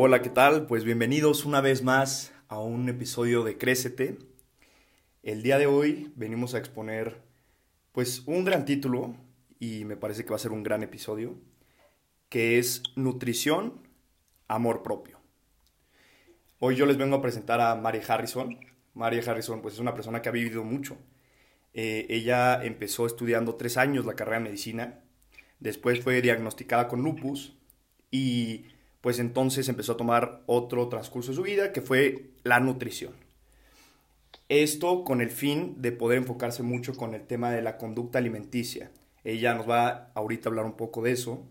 Hola, 0.00 0.22
¿qué 0.22 0.30
tal? 0.30 0.68
Pues 0.68 0.84
bienvenidos 0.84 1.44
una 1.44 1.60
vez 1.60 1.82
más 1.82 2.32
a 2.46 2.60
un 2.60 2.88
episodio 2.88 3.42
de 3.42 3.58
Crécete. 3.58 4.16
El 5.24 5.42
día 5.42 5.58
de 5.58 5.66
hoy 5.66 6.12
venimos 6.14 6.54
a 6.54 6.58
exponer 6.58 7.20
pues 7.90 8.22
un 8.26 8.44
gran 8.44 8.64
título 8.64 9.16
y 9.58 9.84
me 9.84 9.96
parece 9.96 10.22
que 10.22 10.30
va 10.30 10.36
a 10.36 10.38
ser 10.38 10.52
un 10.52 10.62
gran 10.62 10.84
episodio, 10.84 11.34
que 12.28 12.60
es 12.60 12.84
Nutrición, 12.94 13.82
Amor 14.46 14.84
Propio. 14.84 15.18
Hoy 16.60 16.76
yo 16.76 16.86
les 16.86 16.96
vengo 16.96 17.16
a 17.16 17.20
presentar 17.22 17.60
a 17.60 17.74
Mary 17.74 18.00
Harrison. 18.06 18.56
Mary 18.94 19.18
Harrison 19.18 19.60
pues 19.62 19.74
es 19.74 19.80
una 19.80 19.94
persona 19.94 20.22
que 20.22 20.28
ha 20.28 20.32
vivido 20.32 20.62
mucho. 20.62 20.96
Eh, 21.74 22.06
ella 22.08 22.62
empezó 22.62 23.04
estudiando 23.04 23.56
tres 23.56 23.76
años 23.76 24.06
la 24.06 24.14
carrera 24.14 24.38
de 24.38 24.44
medicina, 24.44 25.00
después 25.58 26.04
fue 26.04 26.22
diagnosticada 26.22 26.86
con 26.86 27.02
lupus 27.02 27.56
y 28.12 28.66
pues 29.00 29.18
entonces 29.18 29.68
empezó 29.68 29.92
a 29.92 29.96
tomar 29.96 30.42
otro 30.46 30.88
transcurso 30.88 31.30
de 31.30 31.36
su 31.36 31.42
vida 31.42 31.72
que 31.72 31.82
fue 31.82 32.30
la 32.42 32.60
nutrición. 32.60 33.14
Esto 34.48 35.04
con 35.04 35.20
el 35.20 35.30
fin 35.30 35.80
de 35.82 35.92
poder 35.92 36.18
enfocarse 36.18 36.62
mucho 36.62 36.94
con 36.96 37.14
el 37.14 37.26
tema 37.26 37.50
de 37.50 37.62
la 37.62 37.76
conducta 37.76 38.18
alimenticia. 38.18 38.90
Ella 39.24 39.54
nos 39.54 39.68
va 39.68 40.10
ahorita 40.14 40.48
a 40.48 40.50
hablar 40.50 40.64
un 40.64 40.76
poco 40.76 41.02
de 41.02 41.12
eso. 41.12 41.46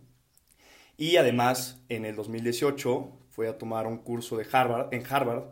Y 0.97 1.17
además, 1.17 1.79
en 1.89 2.05
el 2.05 2.15
2018 2.15 3.11
fue 3.29 3.47
a 3.47 3.57
tomar 3.59 3.85
un 3.85 3.99
curso 3.99 4.35
de 4.35 4.47
Harvard, 4.51 4.91
en 4.93 5.03
Harvard, 5.07 5.51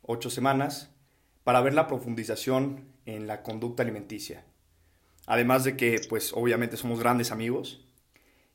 ocho 0.00 0.30
semanas, 0.30 0.90
para 1.44 1.60
ver 1.60 1.74
la 1.74 1.86
profundización 1.86 2.86
en 3.04 3.26
la 3.26 3.42
conducta 3.42 3.82
alimenticia. 3.82 4.44
Además 5.26 5.64
de 5.64 5.76
que, 5.76 6.00
pues 6.08 6.32
obviamente 6.32 6.78
somos 6.78 7.00
grandes 7.00 7.32
amigos. 7.32 7.86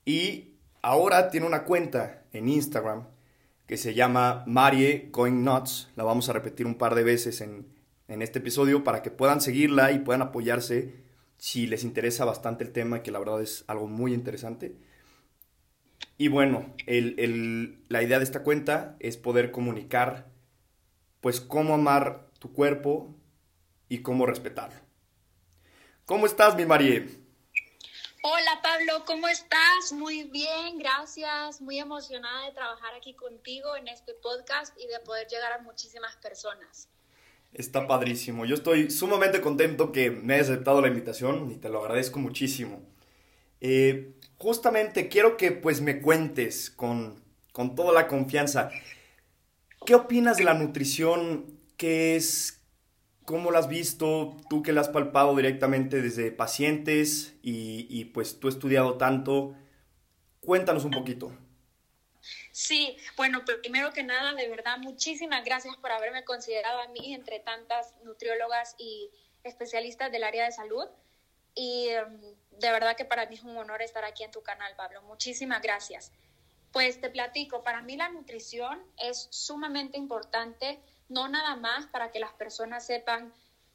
Y 0.05 0.52
ahora 0.83 1.31
tiene 1.31 1.47
una 1.47 1.63
cuenta 1.63 2.25
en 2.31 2.47
Instagram 2.47 3.07
que 3.65 3.77
se 3.77 3.95
llama 3.95 4.43
Marie 4.45 5.09
Going 5.11 5.43
Nuts. 5.43 5.89
La 5.95 6.03
vamos 6.03 6.29
a 6.29 6.33
repetir 6.33 6.67
un 6.67 6.75
par 6.75 6.93
de 6.93 7.03
veces 7.03 7.41
en, 7.41 7.65
en 8.07 8.21
este 8.21 8.39
episodio 8.39 8.83
para 8.83 9.01
que 9.01 9.09
puedan 9.09 9.41
seguirla 9.41 9.91
y 9.91 9.99
puedan 9.99 10.21
apoyarse 10.21 11.01
si 11.37 11.65
les 11.65 11.83
interesa 11.83 12.25
bastante 12.25 12.63
el 12.63 12.71
tema, 12.71 13.01
que 13.01 13.11
la 13.11 13.19
verdad 13.19 13.41
es 13.41 13.63
algo 13.67 13.87
muy 13.87 14.13
interesante. 14.13 14.77
Y 16.17 16.27
bueno, 16.27 16.73
la 16.85 18.03
idea 18.03 18.19
de 18.19 18.23
esta 18.23 18.43
cuenta 18.43 18.95
es 18.99 19.17
poder 19.17 19.51
comunicar, 19.51 20.29
pues, 21.21 21.41
cómo 21.41 21.73
amar 21.73 22.29
tu 22.39 22.53
cuerpo 22.53 23.15
y 23.89 23.99
cómo 23.99 24.25
respetarlo. 24.25 24.79
¿Cómo 26.05 26.25
estás, 26.25 26.55
mi 26.55 26.65
Marie? 26.65 27.22
Hola, 28.25 28.61
Pablo, 28.63 29.03
¿cómo 29.05 29.27
estás? 29.27 29.91
Muy 29.91 30.23
bien, 30.23 30.79
gracias. 30.79 31.59
Muy 31.59 31.77
emocionada 31.77 32.45
de 32.45 32.53
trabajar 32.53 32.95
aquí 32.95 33.13
contigo 33.15 33.75
en 33.75 33.89
este 33.89 34.13
podcast 34.13 34.73
y 34.79 34.87
de 34.87 34.97
poder 35.01 35.27
llegar 35.27 35.51
a 35.51 35.61
muchísimas 35.61 36.15
personas. 36.15 36.87
Está 37.51 37.85
padrísimo. 37.85 38.45
Yo 38.45 38.55
estoy 38.55 38.89
sumamente 38.91 39.41
contento 39.41 39.91
que 39.91 40.09
me 40.09 40.35
hayas 40.35 40.51
aceptado 40.51 40.79
la 40.79 40.87
invitación 40.87 41.51
y 41.51 41.57
te 41.57 41.67
lo 41.67 41.81
agradezco 41.81 42.17
muchísimo. 42.19 42.81
Eh, 43.59 44.13
justamente 44.37 45.09
quiero 45.09 45.35
que 45.35 45.51
pues 45.51 45.81
me 45.81 45.99
cuentes 45.99 46.69
con, 46.69 47.21
con 47.51 47.75
toda 47.75 47.91
la 47.91 48.07
confianza. 48.07 48.71
¿Qué 49.85 49.95
opinas 49.95 50.37
de 50.37 50.45
la 50.45 50.53
nutrición? 50.53 51.59
¿Qué 51.75 52.15
es? 52.15 52.62
¿Cómo 53.25 53.51
la 53.51 53.59
has 53.59 53.67
visto? 53.67 54.37
Tú 54.49 54.63
que 54.63 54.73
la 54.73 54.81
has 54.81 54.89
palpado 54.89 55.35
directamente 55.35 56.01
desde 56.01 56.31
pacientes 56.31 57.35
y, 57.41 57.87
y 57.89 58.05
pues 58.05 58.39
tú 58.39 58.47
estudiado 58.47 58.97
tanto. 58.97 59.55
Cuéntanos 60.41 60.83
un 60.85 60.91
poquito. 60.91 61.31
Sí, 62.51 62.97
bueno, 63.17 63.43
primero 63.61 63.91
que 63.93 64.03
nada, 64.03 64.33
de 64.33 64.47
verdad, 64.47 64.77
muchísimas 64.77 65.43
gracias 65.43 65.75
por 65.77 65.91
haberme 65.91 66.23
considerado 66.23 66.81
a 66.81 66.87
mí 66.89 67.13
entre 67.13 67.39
tantas 67.39 67.95
nutriólogas 68.03 68.75
y 68.77 69.09
especialistas 69.43 70.11
del 70.11 70.23
área 70.23 70.45
de 70.45 70.51
salud. 70.51 70.87
Y 71.55 71.89
em, 71.89 72.35
de 72.51 72.71
verdad 72.71 72.95
que 72.95 73.05
para 73.05 73.25
mí 73.25 73.35
es 73.35 73.43
un 73.43 73.57
honor 73.57 73.81
estar 73.81 74.05
aquí 74.05 74.23
en 74.23 74.31
tu 74.31 74.41
canal, 74.41 74.75
Pablo. 74.75 75.01
Muchísimas 75.03 75.61
gracias. 75.61 76.11
Pues 76.71 76.99
te 77.01 77.09
platico, 77.09 77.63
para 77.63 77.81
mí 77.81 77.97
la 77.97 78.09
nutrición 78.09 78.83
es 78.97 79.27
sumamente 79.29 79.97
importante, 79.97 80.79
no 81.13 81.27
nada 81.29 81.55
más 81.55 81.85
para 81.87 82.11
que 82.11 82.19
las 82.19 82.33
personas 82.33 82.85
sepan 82.85 83.33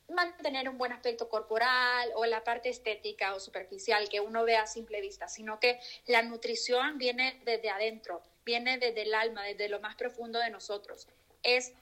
mantener 0.09 0.69
un 0.69 0.79
buen 0.79 0.93
aspecto 0.93 1.29
corporal 1.29 2.11
o 2.15 2.25
la 2.27 2.43
parte 2.43 2.69
estética 2.69 3.35
o 3.35 3.41
superficial 3.41 4.09
que 4.09 4.21
uno 4.21 4.45
ve 4.45 4.57
a 4.57 4.67
simple 4.67 5.01
vista, 5.01 5.29
sino 5.29 5.61
que 5.61 5.79
la 6.07 6.23
nutrición 6.23 6.99
viene 6.99 7.41
desde 7.45 7.71
adentro, 7.71 8.23
viene 8.45 8.79
desde 8.79 9.03
el 9.03 9.15
alma, 9.15 9.45
desde 9.45 9.69
lo 9.69 9.81
más 9.81 9.97
profundo 9.97 10.39
de 10.39 10.51
nosotros. 10.51 11.07
Es 11.43 11.73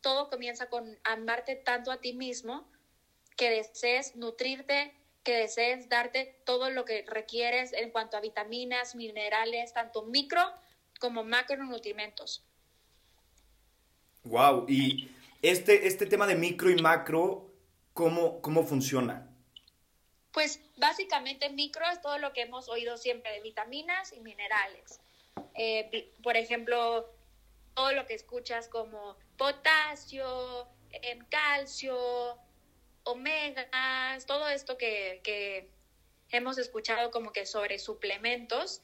todo 0.00 0.30
comienza 0.30 0.68
con 0.68 0.98
amarte 1.04 1.56
tanto 1.56 1.90
a 1.90 2.00
ti 2.00 2.12
mismo 2.12 2.66
que 3.36 3.50
desees 3.50 4.16
nutrirte, 4.16 4.94
que 5.22 5.34
desees 5.34 5.88
darte 5.88 6.40
todo 6.44 6.70
lo 6.70 6.84
que 6.84 7.04
requieres 7.06 7.72
en 7.72 7.90
cuanto 7.90 8.16
a 8.16 8.20
vitaminas, 8.20 8.94
minerales, 8.94 9.74
tanto 9.74 10.02
micro 10.02 10.40
como 10.98 11.22
macronutrientes. 11.22 12.42
Wow, 14.28 14.66
y 14.68 15.10
este, 15.42 15.86
este 15.86 16.06
tema 16.06 16.26
de 16.26 16.36
micro 16.36 16.70
y 16.70 16.76
macro 16.76 17.48
¿Cómo, 17.98 18.40
cómo 18.42 18.62
funciona? 18.62 19.28
Pues 20.30 20.60
básicamente 20.76 21.50
micro 21.50 21.84
es 21.92 22.00
todo 22.00 22.18
lo 22.18 22.32
que 22.32 22.42
hemos 22.42 22.68
oído 22.68 22.96
siempre 22.96 23.32
de 23.32 23.40
vitaminas 23.40 24.12
y 24.12 24.20
minerales. 24.20 25.00
Eh, 25.56 26.12
por 26.22 26.36
ejemplo, 26.36 27.12
todo 27.74 27.90
lo 27.90 28.06
que 28.06 28.14
escuchas 28.14 28.68
como 28.68 29.16
potasio, 29.36 30.68
em, 30.92 31.18
calcio, 31.28 32.38
omegas, 33.02 34.26
todo 34.26 34.48
esto 34.48 34.78
que, 34.78 35.20
que, 35.24 35.68
hemos 36.30 36.56
escuchado 36.58 37.10
como 37.10 37.32
que 37.32 37.46
sobre 37.46 37.80
suplementos. 37.80 38.82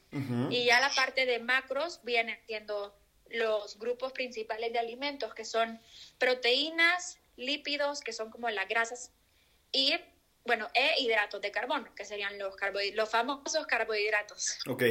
Y 0.49 0.65
ya 0.65 0.81
la 0.81 0.89
parte 0.93 1.25
de 1.25 1.39
macros 1.39 2.01
viene 2.03 2.37
siendo 2.47 2.93
los 3.29 3.77
grupos 3.79 4.11
principales 4.13 4.71
de 4.73 4.79
alimentos, 4.79 5.33
que 5.33 5.45
son 5.45 5.79
proteínas, 6.17 7.19
lípidos, 7.37 8.01
que 8.01 8.13
son 8.13 8.29
como 8.31 8.49
las 8.49 8.67
grasas, 8.67 9.11
y, 9.71 9.93
bueno, 10.45 10.67
e 10.73 11.01
hidratos 11.01 11.41
de 11.41 11.51
carbono, 11.51 11.93
que 11.95 12.05
serían 12.05 12.37
los, 12.37 12.55
los 12.93 13.09
famosos 13.09 13.65
carbohidratos. 13.65 14.59
Ok. 14.67 14.83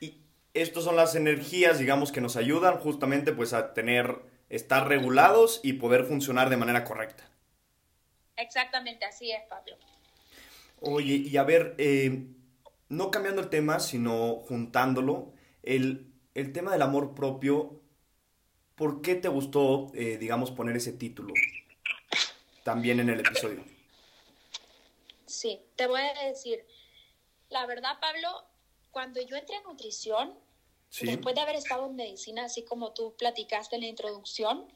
Y 0.00 0.20
estos 0.54 0.84
son 0.84 0.96
las 0.96 1.14
energías, 1.14 1.78
digamos, 1.78 2.12
que 2.12 2.20
nos 2.20 2.36
ayudan 2.36 2.78
justamente 2.78 3.32
pues 3.32 3.52
a 3.52 3.74
tener, 3.74 4.20
estar 4.48 4.88
regulados 4.88 5.60
y 5.62 5.74
poder 5.74 6.04
funcionar 6.04 6.50
de 6.50 6.56
manera 6.56 6.84
correcta. 6.84 7.28
Exactamente, 8.36 9.04
así 9.04 9.32
es, 9.32 9.42
Pablo. 9.48 9.76
Oye, 10.80 11.14
y 11.14 11.36
a 11.38 11.42
ver, 11.42 11.74
eh, 11.78 12.26
no 12.88 13.10
cambiando 13.10 13.40
el 13.40 13.48
tema, 13.48 13.80
sino 13.80 14.36
juntándolo, 14.36 15.32
el, 15.62 16.12
el 16.36 16.52
tema 16.52 16.72
del 16.72 16.82
amor 16.82 17.14
propio 17.14 17.80
¿Por 18.76 19.00
qué 19.00 19.14
te 19.14 19.28
gustó, 19.28 19.90
eh, 19.94 20.18
digamos, 20.18 20.50
poner 20.50 20.76
ese 20.76 20.92
título 20.92 21.32
también 22.62 23.00
en 23.00 23.08
el 23.08 23.20
episodio? 23.20 23.64
Sí, 25.24 25.60
te 25.76 25.86
voy 25.86 26.02
a 26.02 26.28
decir, 26.28 26.64
la 27.48 27.64
verdad, 27.64 27.98
Pablo, 28.00 28.28
cuando 28.90 29.20
yo 29.22 29.36
entré 29.36 29.56
en 29.56 29.62
nutrición, 29.62 30.34
después 31.00 31.34
de 31.34 31.40
haber 31.40 31.56
estado 31.56 31.86
en 31.86 31.96
medicina, 31.96 32.44
así 32.44 32.64
como 32.64 32.92
tú 32.92 33.14
platicaste 33.16 33.76
en 33.76 33.82
la 33.82 33.88
introducción, 33.88 34.70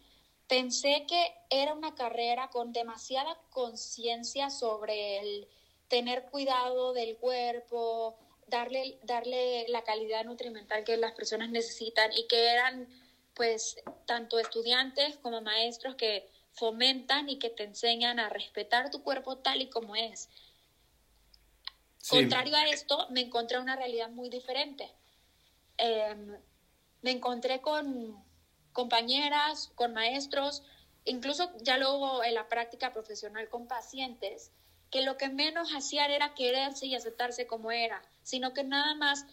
pensé 0.49 1.05
que 1.07 1.35
era 1.51 1.75
una 1.75 1.95
carrera 1.95 2.49
con 2.49 2.73
demasiada 2.73 3.39
conciencia 3.51 4.49
sobre 4.49 5.19
el 5.19 5.49
tener 5.89 6.25
cuidado 6.31 6.95
del 6.95 7.19
cuerpo, 7.19 8.19
darle, 8.51 8.99
darle 9.03 9.67
la 9.69 9.83
calidad 9.83 10.25
nutrimental 10.25 10.85
que 10.85 10.97
las 10.97 11.13
personas 11.13 11.51
necesitan 11.51 12.13
y 12.13 12.27
que 12.27 12.49
eran 12.49 12.89
pues 13.35 13.77
tanto 14.07 14.39
estudiantes 14.39 15.17
como 15.19 15.41
maestros 15.41 15.95
que 15.95 16.29
fomentan 16.53 17.29
y 17.29 17.39
que 17.39 17.49
te 17.49 17.65
enseñan 17.65 18.19
a 18.19 18.29
respetar 18.29 18.91
tu 18.91 19.03
cuerpo 19.03 19.39
tal 19.39 19.63
y 19.63 19.71
como 19.71 19.97
es. 19.97 20.29
Contrario 22.09 22.57
a 22.57 22.69
esto, 22.69 23.07
me 23.11 23.21
encontré 23.21 23.59
una 23.59 23.77
realidad 23.77 24.11
muy 24.11 24.29
diferente. 24.29 24.91
Em, 25.77 26.37
me 27.03 27.11
encontré 27.13 27.61
con 27.61 28.23
compañeras, 28.73 29.71
con 29.75 29.95
maestros, 29.95 30.63
incluso 31.05 31.51
ya 31.63 31.79
luego 31.79 32.25
en 32.25 32.35
la 32.35 32.49
práctica 32.49 32.93
profesional 32.93 33.49
con 33.49 33.69
pacientes, 33.69 34.53
que 34.91 35.03
lo 35.03 35.17
que 35.17 35.29
menos 35.29 35.73
hacían 35.75 36.11
era 36.11 36.35
quererse 36.35 36.87
y 36.87 36.95
aceptarse 36.95 37.47
como 37.47 37.71
era, 37.71 38.03
sino 38.23 38.53
que 38.53 38.65
nada 38.65 38.95
más 38.95 39.27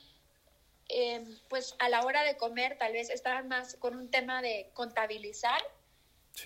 eh, 0.89 1.23
pues 1.49 1.75
a 1.79 1.89
la 1.89 2.01
hora 2.03 2.23
de 2.23 2.37
comer 2.37 2.77
tal 2.77 2.93
vez 2.93 3.09
estaban 3.09 3.47
más 3.47 3.75
con 3.75 3.95
un 3.95 4.09
tema 4.09 4.41
de 4.41 4.69
contabilizar 4.73 5.61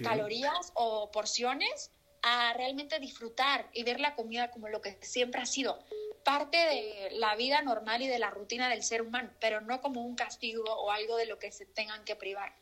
calorías 0.04 0.72
o 0.74 1.12
porciones 1.12 1.92
a 2.24 2.54
realmente 2.54 3.00
disfrutar 3.00 3.70
y 3.74 3.84
ver 3.84 4.00
la 4.00 4.16
comida 4.16 4.52
como 4.52 4.70
lo 4.70 4.82
que 4.82 4.98
siempre 5.02 5.42
ha 5.42 5.46
sido, 5.46 5.80
parte 6.24 6.58
de 6.58 7.10
la 7.14 7.36
vida 7.36 7.62
normal 7.62 8.02
y 8.02 8.08
de 8.08 8.20
la 8.20 8.30
rutina 8.30 8.70
del 8.70 8.84
ser 8.84 9.02
humano, 9.02 9.32
pero 9.40 9.60
no 9.60 9.82
como 9.82 10.06
un 10.06 10.16
castigo 10.16 10.64
o 10.64 10.92
algo 10.92 11.18
de 11.18 11.26
lo 11.26 11.40
que 11.40 11.52
se 11.52 11.66
tengan 11.66 12.06
que 12.06 12.16
privar. 12.16 12.54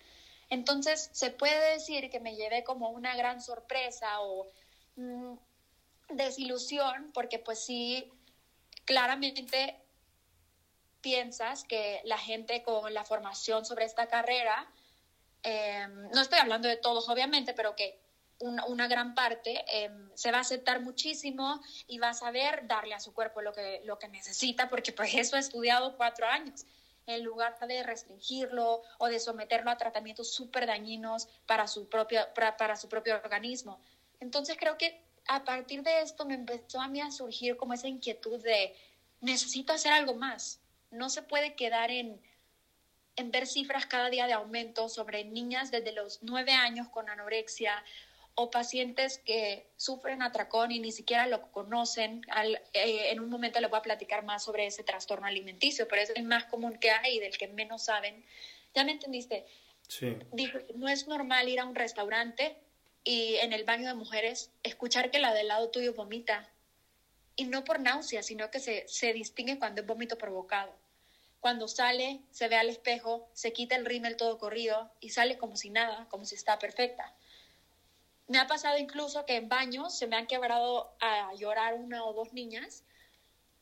Entonces, 0.50 1.10
se 1.14 1.30
puede 1.30 1.74
decir 1.74 2.10
que 2.10 2.20
me 2.20 2.36
llevé 2.36 2.64
como 2.64 2.90
una 2.90 3.16
gran 3.16 3.42
sorpresa 3.42 4.22
o 4.22 4.50
mm, 4.96 5.34
desilusión, 6.12 7.12
porque 7.14 7.40
pues 7.40 7.64
sí, 7.64 8.12
claramente 8.86 9.80
piensas 11.02 11.64
que 11.64 12.02
la 12.04 12.18
gente 12.18 12.64
con 12.64 12.94
la 12.94 13.06
formación 13.06 13.66
sobre 13.66 13.86
esta 13.86 14.08
carrera, 14.08 14.70
eh, 15.44 15.88
no 16.14 16.22
estoy 16.22 16.40
hablando 16.40 16.68
de 16.68 16.78
todos 16.78 17.08
obviamente, 17.10 17.54
pero 17.54 17.76
que 17.76 18.00
una, 18.40 18.88
gran 18.88 19.16
parte 19.16 19.66
em, 19.68 20.10
se 20.14 20.32
va 20.32 20.38
a 20.38 20.42
aceptar 20.42 20.82
muchísimo 20.82 21.62
y 21.88 22.00
va 22.00 22.10
a 22.10 22.14
saber 22.14 22.68
darle 22.68 22.96
a 22.96 23.00
su 23.00 23.14
cuerpo 23.14 23.42
lo 23.42 23.54
que, 23.54 23.82
lo 23.84 24.00
que 24.00 24.08
necesita, 24.08 24.70
porque 24.70 24.94
pues 24.94 25.14
eso 25.14 25.36
ha 25.36 25.40
estudiado 25.40 25.98
cuatro 25.98 26.26
años, 26.26 26.66
en 27.06 27.24
lugar 27.24 27.58
de 27.68 27.84
restringirlo 27.84 28.82
o 28.98 29.08
de 29.08 29.20
someterlo 29.20 29.72
a 29.72 29.78
tratamientos 29.78 30.32
súper 30.32 30.68
dañinos 30.68 31.28
para 31.46 31.68
su, 31.68 31.90
propio, 31.90 32.22
para, 32.34 32.76
su 32.76 32.88
propio 32.88 33.16
organismo. 33.16 33.82
Entonces 34.20 34.58
creo 34.58 34.78
que 34.78 35.04
a 35.30 35.44
partir 35.44 35.84
de 35.84 36.02
esto 36.02 36.26
me 36.26 36.34
empezó 36.34 36.82
a 36.82 36.88
mí 36.88 37.02
a 37.02 37.12
surgir 37.12 37.56
como 37.56 37.76
esa 37.76 37.88
inquietud 37.88 38.42
de 38.42 38.76
necesito 39.22 39.72
hacer 39.72 39.92
algo 39.94 40.16
más. 40.16 40.60
No 40.90 41.08
se 41.12 41.22
puede 41.22 41.54
quedar 41.54 41.92
en, 41.92 42.20
en 43.16 43.30
ver 43.30 43.46
cifras 43.46 43.86
cada 43.86 44.10
día 44.10 44.26
de 44.26 44.34
aumento 44.34 44.90
sobre 44.90 45.24
niñas 45.26 45.70
desde 45.70 45.92
los 45.92 46.24
nueve 46.24 46.54
años 46.54 46.90
con 46.90 47.10
anorexia 47.10 47.84
o 48.34 48.50
pacientes 48.50 49.20
que 49.20 49.70
sufren 49.78 50.24
atracón 50.24 50.72
y 50.72 50.80
ni 50.80 50.92
siquiera 50.92 51.28
lo 51.28 51.52
conocen. 51.52 52.24
Eh, 52.74 53.12
en 53.12 53.20
un 53.20 53.30
momento 53.30 53.62
les 53.62 53.70
voy 53.70 53.78
a 53.78 53.84
platicar 53.84 54.24
más 54.24 54.44
sobre 54.44 54.66
ese 54.66 54.84
trastorno 54.84 55.28
alimenticio, 55.28 55.88
pero 55.88 56.02
es 56.02 56.10
el 56.16 56.24
más 56.24 56.46
común 56.46 56.80
que 56.80 56.90
hay 56.90 57.18
y 57.18 57.20
del 57.20 57.38
que 57.38 57.48
menos 57.48 57.84
saben. 57.84 58.26
¿Ya 58.74 58.84
me 58.84 58.94
entendiste? 58.94 59.46
Sí. 59.88 60.18
no 60.74 60.88
es 60.88 61.08
normal 61.08 61.50
ir 61.50 61.60
a 61.60 61.66
un 61.66 61.76
restaurante 61.76 62.58
y 63.04 63.36
en 63.38 63.54
el 63.54 63.64
baño 63.64 63.88
de 63.88 63.94
mujeres 63.94 64.52
escuchar 64.64 65.12
que 65.12 65.20
la 65.20 65.34
del 65.34 65.48
lado 65.48 65.70
tuyo 65.70 65.94
vomita. 65.94 66.50
Y 67.36 67.46
no 67.46 67.64
por 67.64 67.80
náusea, 67.80 68.22
sino 68.22 68.52
que 68.52 68.60
se, 68.60 68.88
se 68.88 69.14
distingue 69.14 69.60
cuando 69.60 69.82
es 69.82 69.88
vómito 69.88 70.18
provocado. 70.18 70.76
Cuando 71.40 71.68
sale, 71.70 72.20
se 72.32 72.50
ve 72.50 72.58
al 72.58 72.70
espejo, 72.70 73.30
se 73.34 73.54
quita 73.54 73.76
el 73.76 73.86
rímel 73.86 74.18
todo 74.18 74.38
corrido 74.38 74.92
y 75.00 75.12
sale 75.12 75.38
como 75.38 75.56
si 75.56 75.70
nada, 75.70 76.08
como 76.10 76.26
si 76.26 76.36
está 76.36 76.60
perfecta. 76.60 77.16
Me 78.28 78.38
ha 78.40 78.48
pasado 78.48 78.78
incluso 78.78 79.26
que 79.26 79.38
en 79.38 79.48
baños 79.48 79.98
se 79.98 80.06
me 80.06 80.18
han 80.18 80.28
quebrado 80.28 80.94
a 81.00 81.34
llorar 81.36 81.76
una 81.76 82.04
o 82.04 82.14
dos 82.14 82.34
niñas 82.34 82.84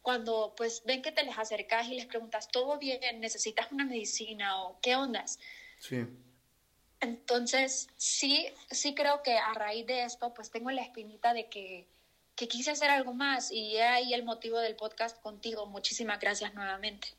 cuando 0.01 0.53
pues 0.55 0.83
ven 0.85 1.01
que 1.01 1.11
te 1.11 1.23
les 1.23 1.37
acercas 1.37 1.87
y 1.87 1.95
les 1.95 2.05
preguntas, 2.05 2.47
¿todo 2.47 2.77
bien? 2.77 3.19
¿Necesitas 3.19 3.71
una 3.71 3.85
medicina 3.85 4.63
o 4.63 4.79
qué 4.81 4.95
ondas? 4.95 5.37
Sí. 5.79 6.05
Entonces, 6.99 7.89
sí, 7.95 8.47
sí 8.71 8.95
creo 8.95 9.21
que 9.23 9.37
a 9.37 9.53
raíz 9.53 9.85
de 9.85 10.03
esto, 10.03 10.33
pues 10.33 10.49
tengo 10.49 10.71
la 10.71 10.81
espinita 10.81 11.33
de 11.33 11.47
que, 11.47 11.87
que 12.35 12.47
quise 12.47 12.71
hacer 12.71 12.89
algo 12.89 13.13
más 13.13 13.51
y 13.51 13.77
ahí 13.77 14.13
el 14.13 14.23
motivo 14.23 14.59
del 14.59 14.75
podcast 14.75 15.21
contigo. 15.21 15.65
Muchísimas 15.67 16.19
gracias 16.19 16.53
nuevamente. 16.53 17.09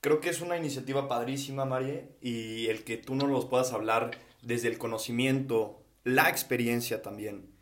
Creo 0.00 0.20
que 0.20 0.30
es 0.30 0.40
una 0.40 0.56
iniciativa 0.56 1.08
padrísima, 1.08 1.64
María, 1.64 2.02
y 2.20 2.66
el 2.66 2.82
que 2.82 2.96
tú 2.96 3.14
nos 3.14 3.28
los 3.28 3.44
puedas 3.44 3.72
hablar 3.72 4.10
desde 4.42 4.68
el 4.68 4.78
conocimiento 4.78 5.82
la 6.04 6.28
experiencia 6.28 7.02
también 7.02 7.52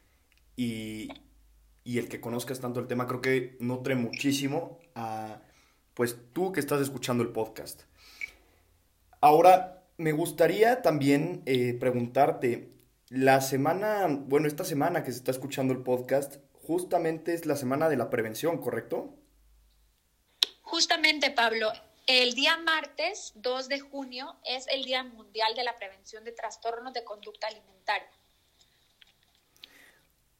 y, 0.57 1.09
el 1.85 2.09
que 2.09 2.21
conozcas 2.21 2.61
tanto 2.61 2.81
el 2.81 2.87
tema, 2.87 3.07
creo 3.07 3.21
que 3.21 3.57
nutre 3.61 3.95
muchísimo 3.95 4.79
a, 4.95 5.41
pues 5.95 6.17
tú 6.33 6.53
que 6.53 6.61
estás 6.61 6.81
escuchando 6.81 7.23
el 7.23 7.31
podcast. 7.31 7.83
Ahora, 9.21 9.80
me 10.01 10.13
gustaría 10.13 10.81
también 10.81 11.43
eh, 11.45 11.75
preguntarte, 11.75 12.71
la 13.11 13.43
semana, 13.43 14.07
bueno, 14.09 14.47
esta 14.47 14.65
semana 14.65 15.05
que 15.05 15.13
se 15.13 15.19
está 15.19 15.31
escuchando 15.31 15.75
el 15.75 15.83
podcast, 15.83 16.37
justamente 16.55 17.35
es 17.35 17.45
la 17.45 17.55
semana 17.55 17.91
de 17.91 17.99
la 17.99 18.09
prevención, 18.09 18.57
¿correcto? 18.59 19.15
Justamente, 20.63 21.31
Pablo. 21.31 21.71
El 22.07 22.33
día 22.33 22.57
martes 22.57 23.35
2 23.37 23.69
de 23.69 23.81
junio 23.81 24.37
es 24.47 24.67
el 24.69 24.85
Día 24.85 25.05
Mundial 25.05 25.55
de 25.55 25.65
la 25.65 25.77
Prevención 25.77 26.25
de 26.25 26.33
Trastornos 26.33 26.95
de 26.95 27.05
Conducta 27.05 27.49
Alimentaria. 27.49 28.09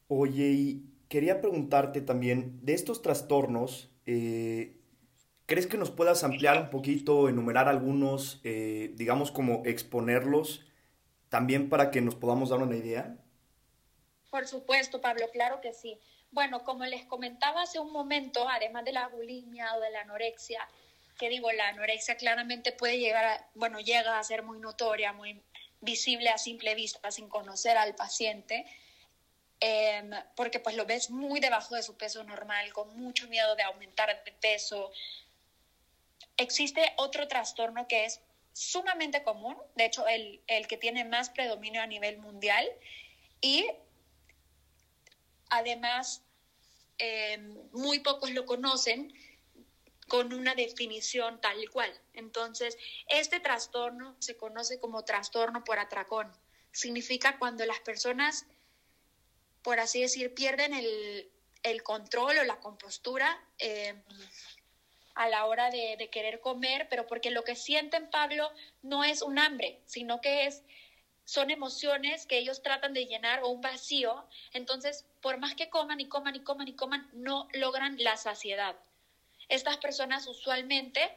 Oye, 0.07 0.47
y 0.47 0.85
quería 1.07 1.39
preguntarte 1.39 2.01
también, 2.01 2.65
de 2.65 2.73
estos 2.73 3.03
trastornos, 3.03 3.91
eh, 4.07 4.80
¿crees 5.51 5.67
que 5.67 5.75
nos 5.75 5.91
puedas 5.91 6.23
ampliar 6.23 6.57
un 6.57 6.69
poquito, 6.69 7.27
enumerar 7.27 7.67
algunos, 7.67 8.39
eh, 8.45 8.91
digamos 8.93 9.31
como 9.31 9.63
exponerlos, 9.65 10.61
también 11.27 11.67
para 11.67 11.91
que 11.91 11.99
nos 11.99 12.15
podamos 12.15 12.51
dar 12.51 12.59
una 12.59 12.77
idea? 12.77 13.17
Por 14.29 14.47
supuesto, 14.47 15.01
Pablo, 15.01 15.29
claro 15.33 15.59
que 15.59 15.73
sí. 15.73 15.99
Bueno, 16.31 16.63
como 16.63 16.85
les 16.85 17.03
comentaba 17.03 17.63
hace 17.63 17.81
un 17.81 17.91
momento, 17.91 18.47
además 18.47 18.85
de 18.85 18.93
la 18.93 19.09
bulimia 19.09 19.75
o 19.75 19.81
de 19.81 19.89
la 19.89 19.99
anorexia, 20.03 20.65
que 21.19 21.27
digo, 21.27 21.51
la 21.51 21.67
anorexia 21.67 22.15
claramente 22.15 22.71
puede 22.71 22.97
llegar 22.97 23.25
a, 23.25 23.49
bueno, 23.53 23.81
llega 23.81 24.19
a 24.19 24.23
ser 24.23 24.43
muy 24.43 24.57
notoria, 24.57 25.11
muy 25.11 25.43
visible 25.81 26.29
a 26.29 26.37
simple 26.37 26.75
vista, 26.75 27.11
sin 27.11 27.27
conocer 27.27 27.75
al 27.75 27.93
paciente. 27.93 28.65
Em, 29.59 30.11
porque 30.37 30.61
pues 30.61 30.77
lo 30.77 30.85
ves 30.85 31.09
muy 31.09 31.41
debajo 31.41 31.75
de 31.75 31.83
su 31.83 31.97
peso 31.97 32.23
normal, 32.23 32.71
con 32.71 32.97
mucho 32.97 33.27
miedo 33.27 33.53
de 33.57 33.63
aumentar 33.63 34.07
de 34.23 34.31
peso. 34.31 34.93
Existe 36.37 36.93
otro 36.97 37.27
trastorno 37.27 37.87
que 37.87 38.05
es 38.05 38.21
sumamente 38.53 39.23
común, 39.23 39.55
de 39.75 39.85
hecho 39.85 40.07
el, 40.07 40.41
el 40.47 40.67
que 40.67 40.77
tiene 40.77 41.05
más 41.05 41.29
predominio 41.29 41.81
a 41.81 41.87
nivel 41.87 42.17
mundial 42.17 42.67
y 43.39 43.65
además 45.49 46.23
em, 46.97 47.57
muy 47.71 47.99
pocos 47.99 48.31
lo 48.31 48.45
conocen 48.45 49.13
con 50.07 50.33
una 50.33 50.55
definición 50.55 51.39
tal 51.39 51.69
cual. 51.69 51.91
Entonces, 52.13 52.77
este 53.07 53.39
trastorno 53.39 54.17
se 54.19 54.35
conoce 54.35 54.79
como 54.79 55.05
trastorno 55.05 55.63
por 55.63 55.79
atracón. 55.79 56.29
Significa 56.73 57.39
cuando 57.39 57.65
las 57.65 57.79
personas 57.79 58.45
por 59.61 59.79
así 59.79 60.01
decir, 60.01 60.33
pierden 60.33 60.73
el, 60.73 61.83
control 61.83 62.39
o 62.39 62.43
la 62.43 62.59
compostura 62.59 63.39
eh, 63.59 64.01
a 65.15 65.29
la 65.29 65.45
hora 65.45 65.69
de, 65.69 66.09
querer 66.11 66.39
comer, 66.39 66.87
pero 66.89 67.07
porque 67.07 67.31
lo 67.31 67.43
que 67.43 67.55
sienten, 67.55 68.09
Pablo, 68.09 68.51
no 68.81 69.03
es 69.03 69.21
un 69.21 69.39
hambre, 69.39 69.79
sino 69.85 70.21
que 70.21 70.45
es 70.45 70.63
son 71.23 71.49
emociones 71.49 72.25
que 72.25 72.37
ellos 72.37 72.61
tratan 72.61 72.93
de 72.93 73.05
llenar 73.05 73.43
o 73.43 73.49
un 73.49 73.61
vacío, 73.61 74.25
entonces 74.53 75.05
por 75.21 75.37
más 75.37 75.55
que 75.55 75.69
coman 75.69 75.99
y 75.99 76.07
coman 76.07 76.35
y 76.35 76.41
coman 76.41 76.67
y 76.67 76.73
coman, 76.73 77.09
no 77.13 77.47
logran 77.53 77.95
la 77.99 78.17
saciedad. 78.17 78.75
Estas 79.47 79.77
personas 79.77 80.27
usualmente, 80.27 81.15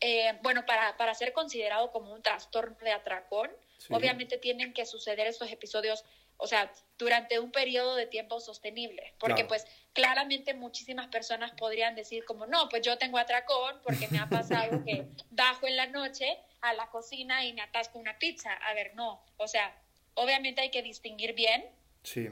eh, 0.00 0.38
bueno, 0.42 0.64
para, 0.66 0.96
para, 0.96 1.14
ser 1.14 1.32
considerado 1.32 1.90
como 1.90 2.12
un 2.12 2.22
trastorno 2.22 2.76
de 2.80 2.92
atracón, 2.92 3.50
obviamente 3.90 4.38
tienen 4.38 4.72
que 4.72 4.84
suceder 4.84 5.26
estos 5.26 5.50
episodios 5.50 6.04
o 6.38 6.46
sea, 6.46 6.72
durante 6.96 7.38
un 7.38 7.50
periodo 7.50 7.96
de 7.96 8.06
tiempo 8.06 8.40
sostenible, 8.40 9.14
porque 9.18 9.44
pues 9.44 9.66
claramente 9.92 10.54
muchísimas 10.54 11.08
personas 11.08 11.52
podrían 11.52 11.94
decir 11.94 12.24
como, 12.24 12.46
no, 12.46 12.68
pues 12.68 12.82
yo 12.82 12.96
tengo 12.96 13.18
atracón 13.18 13.76
porque 13.82 14.08
me 14.08 14.18
ha 14.18 14.28
pasado 14.28 14.84
que 14.84 15.04
bajo 15.30 15.66
en 15.66 15.76
la 15.76 15.86
noche 15.86 16.38
a 16.60 16.72
la 16.74 16.88
cocina 16.90 17.44
y 17.44 17.52
me 17.52 17.60
atasco 17.60 17.98
una 17.98 18.18
pizza. 18.18 18.52
A 18.52 18.74
ver, 18.74 18.94
no, 18.94 19.20
o 19.36 19.48
sea, 19.48 19.76
obviamente 20.14 20.60
hay 20.60 20.70
que 20.70 20.82
distinguir 20.82 21.34
bien. 21.34 21.64
Sí. 22.04 22.28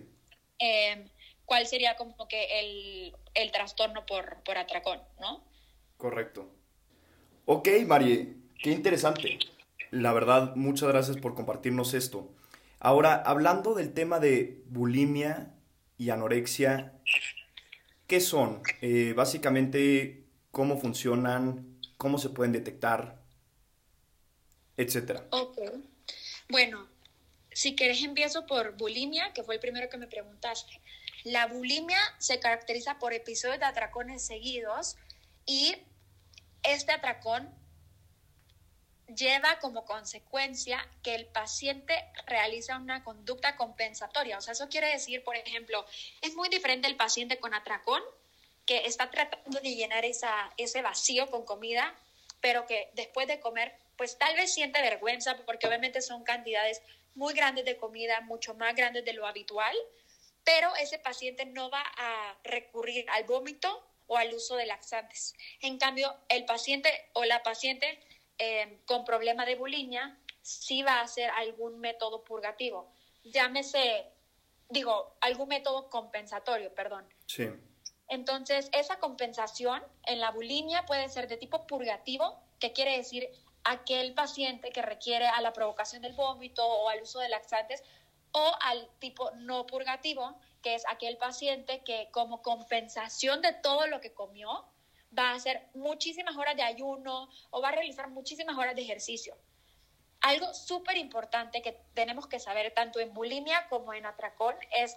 Em, 0.58 1.08
cuál 1.44 1.66
sería 1.66 1.96
como 1.96 2.28
que 2.28 2.60
el, 2.60 3.16
el 3.34 3.50
trastorno 3.50 4.06
por, 4.06 4.42
por 4.44 4.56
atracón, 4.56 5.02
¿no? 5.20 5.44
Correcto. 5.96 6.48
Ok, 7.44 7.68
Marie, 7.86 8.36
qué 8.62 8.70
interesante. 8.70 9.38
La 9.90 10.12
verdad, 10.12 10.54
muchas 10.54 10.88
gracias 10.88 11.16
por 11.16 11.34
compartirnos 11.34 11.94
esto. 11.94 12.35
Ahora, 12.86 13.16
hablando 13.16 13.74
del 13.74 13.92
tema 13.92 14.20
de 14.20 14.62
bulimia 14.66 15.52
y 15.98 16.10
anorexia, 16.10 16.92
¿qué 18.06 18.20
son? 18.20 18.62
Eh, 18.80 19.12
básicamente, 19.12 20.22
¿cómo 20.52 20.78
funcionan? 20.78 21.80
¿Cómo 21.96 22.16
se 22.18 22.28
pueden 22.28 22.52
detectar? 22.52 23.20
Etcétera. 24.76 25.26
Ok. 25.30 25.58
Bueno, 26.48 26.86
si 27.50 27.74
querés 27.74 28.04
empiezo 28.04 28.46
por 28.46 28.76
bulimia, 28.76 29.32
que 29.32 29.42
fue 29.42 29.56
el 29.56 29.60
primero 29.60 29.88
que 29.88 29.98
me 29.98 30.06
preguntaste. 30.06 30.80
La 31.24 31.48
bulimia 31.48 31.98
se 32.18 32.38
caracteriza 32.38 33.00
por 33.00 33.12
episodios 33.12 33.58
de 33.58 33.64
atracones 33.64 34.24
seguidos 34.24 34.94
y 35.44 35.74
este 36.62 36.92
atracón 36.92 37.52
lleva 39.14 39.58
como 39.60 39.84
consecuencia 39.84 40.86
que 41.02 41.14
el 41.14 41.26
paciente 41.26 41.94
realiza 42.26 42.76
una 42.76 43.04
conducta 43.04 43.56
compensatoria. 43.56 44.38
O 44.38 44.40
sea, 44.40 44.52
eso 44.52 44.68
quiere 44.68 44.88
decir, 44.88 45.22
por 45.22 45.36
ejemplo, 45.36 45.84
es 46.22 46.34
muy 46.34 46.48
diferente 46.48 46.88
el 46.88 46.96
paciente 46.96 47.38
con 47.38 47.54
atracón, 47.54 48.02
que 48.64 48.86
está 48.86 49.10
tratando 49.10 49.60
de 49.60 49.74
llenar 49.74 50.04
esa, 50.04 50.52
ese 50.56 50.82
vacío 50.82 51.30
con 51.30 51.44
comida, 51.44 51.94
pero 52.40 52.66
que 52.66 52.90
después 52.94 53.28
de 53.28 53.38
comer, 53.38 53.78
pues 53.96 54.18
tal 54.18 54.34
vez 54.34 54.52
siente 54.52 54.82
vergüenza, 54.82 55.36
porque 55.46 55.68
obviamente 55.68 56.00
son 56.02 56.24
cantidades 56.24 56.82
muy 57.14 57.32
grandes 57.32 57.64
de 57.64 57.76
comida, 57.76 58.20
mucho 58.22 58.54
más 58.54 58.74
grandes 58.74 59.04
de 59.04 59.12
lo 59.12 59.26
habitual, 59.26 59.74
pero 60.44 60.74
ese 60.76 60.98
paciente 60.98 61.46
no 61.46 61.70
va 61.70 61.82
a 61.96 62.36
recurrir 62.44 63.06
al 63.10 63.24
vómito 63.24 63.84
o 64.06 64.16
al 64.16 64.32
uso 64.34 64.56
de 64.56 64.66
laxantes. 64.66 65.34
En 65.60 65.78
cambio, 65.78 66.14
el 66.28 66.44
paciente 66.44 66.90
o 67.14 67.24
la 67.24 67.42
paciente 67.42 67.98
eh, 68.38 68.80
con 68.86 69.04
problema 69.04 69.44
de 69.44 69.56
bulimia 69.56 70.18
sí 70.42 70.82
va 70.82 71.00
a 71.00 71.02
hacer 71.02 71.30
algún 71.30 71.78
método 71.80 72.22
purgativo. 72.22 72.92
Llámese, 73.24 74.06
digo, 74.68 75.16
algún 75.20 75.48
método 75.48 75.90
compensatorio, 75.90 76.72
perdón. 76.74 77.06
Sí. 77.26 77.48
Entonces, 78.08 78.68
esa 78.72 78.98
compensación 79.00 79.82
en 80.04 80.20
la 80.20 80.30
bulimia 80.30 80.86
puede 80.86 81.08
ser 81.08 81.26
de 81.26 81.36
tipo 81.36 81.66
purgativo, 81.66 82.40
que 82.60 82.72
quiere 82.72 82.96
decir 82.96 83.28
aquel 83.64 84.14
paciente 84.14 84.70
que 84.70 84.82
requiere 84.82 85.26
a 85.26 85.40
la 85.40 85.52
provocación 85.52 86.02
del 86.02 86.12
vómito 86.12 86.64
o 86.64 86.88
al 86.88 87.02
uso 87.02 87.18
de 87.18 87.28
laxantes, 87.28 87.82
o 88.30 88.52
al 88.60 88.88
tipo 89.00 89.32
no 89.32 89.66
purgativo, 89.66 90.38
que 90.62 90.74
es 90.74 90.84
aquel 90.88 91.16
paciente 91.16 91.82
que 91.82 92.08
como 92.12 92.42
compensación 92.42 93.40
de 93.40 93.52
todo 93.52 93.86
lo 93.88 94.00
que 94.00 94.14
comió, 94.14 94.66
va 95.16 95.30
a 95.30 95.34
hacer 95.34 95.68
muchísimas 95.74 96.36
horas 96.36 96.56
de 96.56 96.62
ayuno 96.62 97.28
o 97.50 97.62
va 97.62 97.68
a 97.68 97.72
realizar 97.72 98.08
muchísimas 98.08 98.56
horas 98.56 98.74
de 98.74 98.82
ejercicio. 98.82 99.36
Algo 100.20 100.52
súper 100.54 100.96
importante 100.96 101.62
que 101.62 101.80
tenemos 101.94 102.26
que 102.26 102.40
saber 102.40 102.72
tanto 102.74 103.00
en 103.00 103.14
bulimia 103.14 103.68
como 103.68 103.94
en 103.94 104.06
atracón 104.06 104.56
es, 104.70 104.96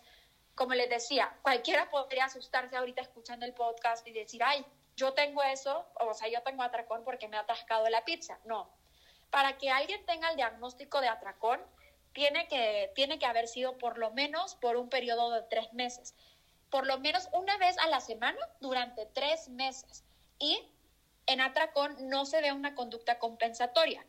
como 0.56 0.74
les 0.74 0.90
decía, 0.90 1.38
cualquiera 1.42 1.90
podría 1.90 2.26
asustarse 2.26 2.76
ahorita 2.76 3.02
escuchando 3.02 3.46
el 3.46 3.54
podcast 3.54 4.06
y 4.08 4.12
decir, 4.12 4.42
ay, 4.44 4.66
yo 4.96 5.14
tengo 5.14 5.44
eso, 5.44 5.86
o 6.00 6.14
sea, 6.14 6.28
yo 6.30 6.42
tengo 6.42 6.64
atracón 6.64 7.04
porque 7.04 7.28
me 7.28 7.38
ha 7.38 7.42
atascado 7.42 7.88
la 7.90 8.04
pizza. 8.04 8.40
No. 8.46 8.70
Para 9.30 9.58
que 9.58 9.70
alguien 9.70 10.06
tenga 10.06 10.30
el 10.32 10.36
diagnóstico 10.36 11.00
de 11.02 11.08
atracón, 11.08 11.62
tiene 12.14 12.48
que, 12.48 12.92
tiene 12.96 13.20
que 13.20 13.26
haber 13.26 13.48
sido 13.48 13.78
por 13.78 13.98
lo 13.98 14.12
menos 14.12 14.56
por 14.56 14.76
un 14.76 14.90
periodo 14.90 15.32
de 15.32 15.44
tres 15.44 15.72
meses. 15.74 16.16
Por 16.70 16.86
lo 16.88 17.00
menos 17.00 17.30
una 17.34 17.58
vez 17.58 17.78
a 17.78 17.88
la 17.88 18.00
semana 18.00 18.40
durante 18.60 19.06
tres 19.06 19.50
meses 19.50 20.04
y 20.40 20.62
en 21.28 21.42
atracón 21.42 21.96
no 22.10 22.26
se 22.26 22.42
ve 22.42 22.52
una 22.52 22.74
conducta 22.74 23.20
compensatoria. 23.20 24.04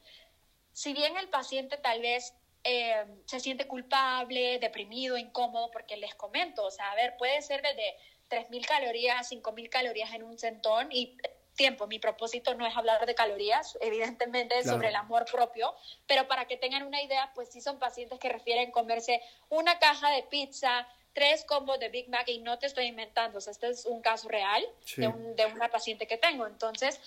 Si 0.73 0.95
bien 0.95 1.17
el 1.19 1.29
paciente 1.29 1.77
tal 1.77 2.01
vez 2.01 2.33
eh, 2.65 3.05
se 3.27 3.41
siente 3.41 3.67
culpable, 3.67 4.59
deprimido, 4.59 5.19
incómodo, 5.19 5.71
porque 5.71 5.97
les 5.97 6.15
comento, 6.15 6.65
o 6.65 6.71
sea, 6.71 6.91
a 6.93 6.95
ver, 6.95 7.17
puede 7.19 7.43
ser 7.43 7.63
desde 7.63 7.97
3.000 8.31 8.67
calorías, 8.67 9.31
5.000 9.31 9.69
calorías 9.69 10.13
en 10.15 10.23
un 10.23 10.39
centón 10.39 10.89
y 10.91 11.17
tiempo. 11.57 11.87
Mi 11.87 11.99
propósito 11.99 12.55
no 12.55 12.67
es 12.67 12.77
hablar 12.77 13.05
de 13.05 13.15
calorías, 13.15 13.77
evidentemente 13.81 14.59
es 14.59 14.67
sobre 14.67 14.89
el 14.89 14.97
amor 14.97 15.27
propio, 15.31 15.75
pero 16.07 16.27
para 16.29 16.47
que 16.47 16.57
tengan 16.57 16.85
una 16.85 17.03
idea, 17.03 17.33
pues 17.35 17.51
sí 17.51 17.61
son 17.61 17.79
pacientes 17.79 18.19
que 18.19 18.29
refieren 18.29 18.71
comerse 18.71 19.21
una 19.49 19.79
caja 19.79 20.11
de 20.11 20.23
pizza, 20.23 20.87
tres 21.13 21.45
combos 21.45 21.79
de 21.81 21.89
Big 21.89 22.09
Mac 22.09 22.29
y 22.29 22.39
no 22.39 22.59
te 22.59 22.67
estoy 22.67 22.87
inventando, 22.87 23.39
o 23.39 23.41
sea, 23.41 23.51
este 23.53 23.69
es 23.69 23.87
un 23.87 24.01
caso 24.01 24.29
real 24.29 24.65
de, 24.97 25.47
una 25.47 25.69
paciente 25.69 26.07
que 26.07 26.19
tengo. 26.19 26.47
Entonces, 26.47 27.01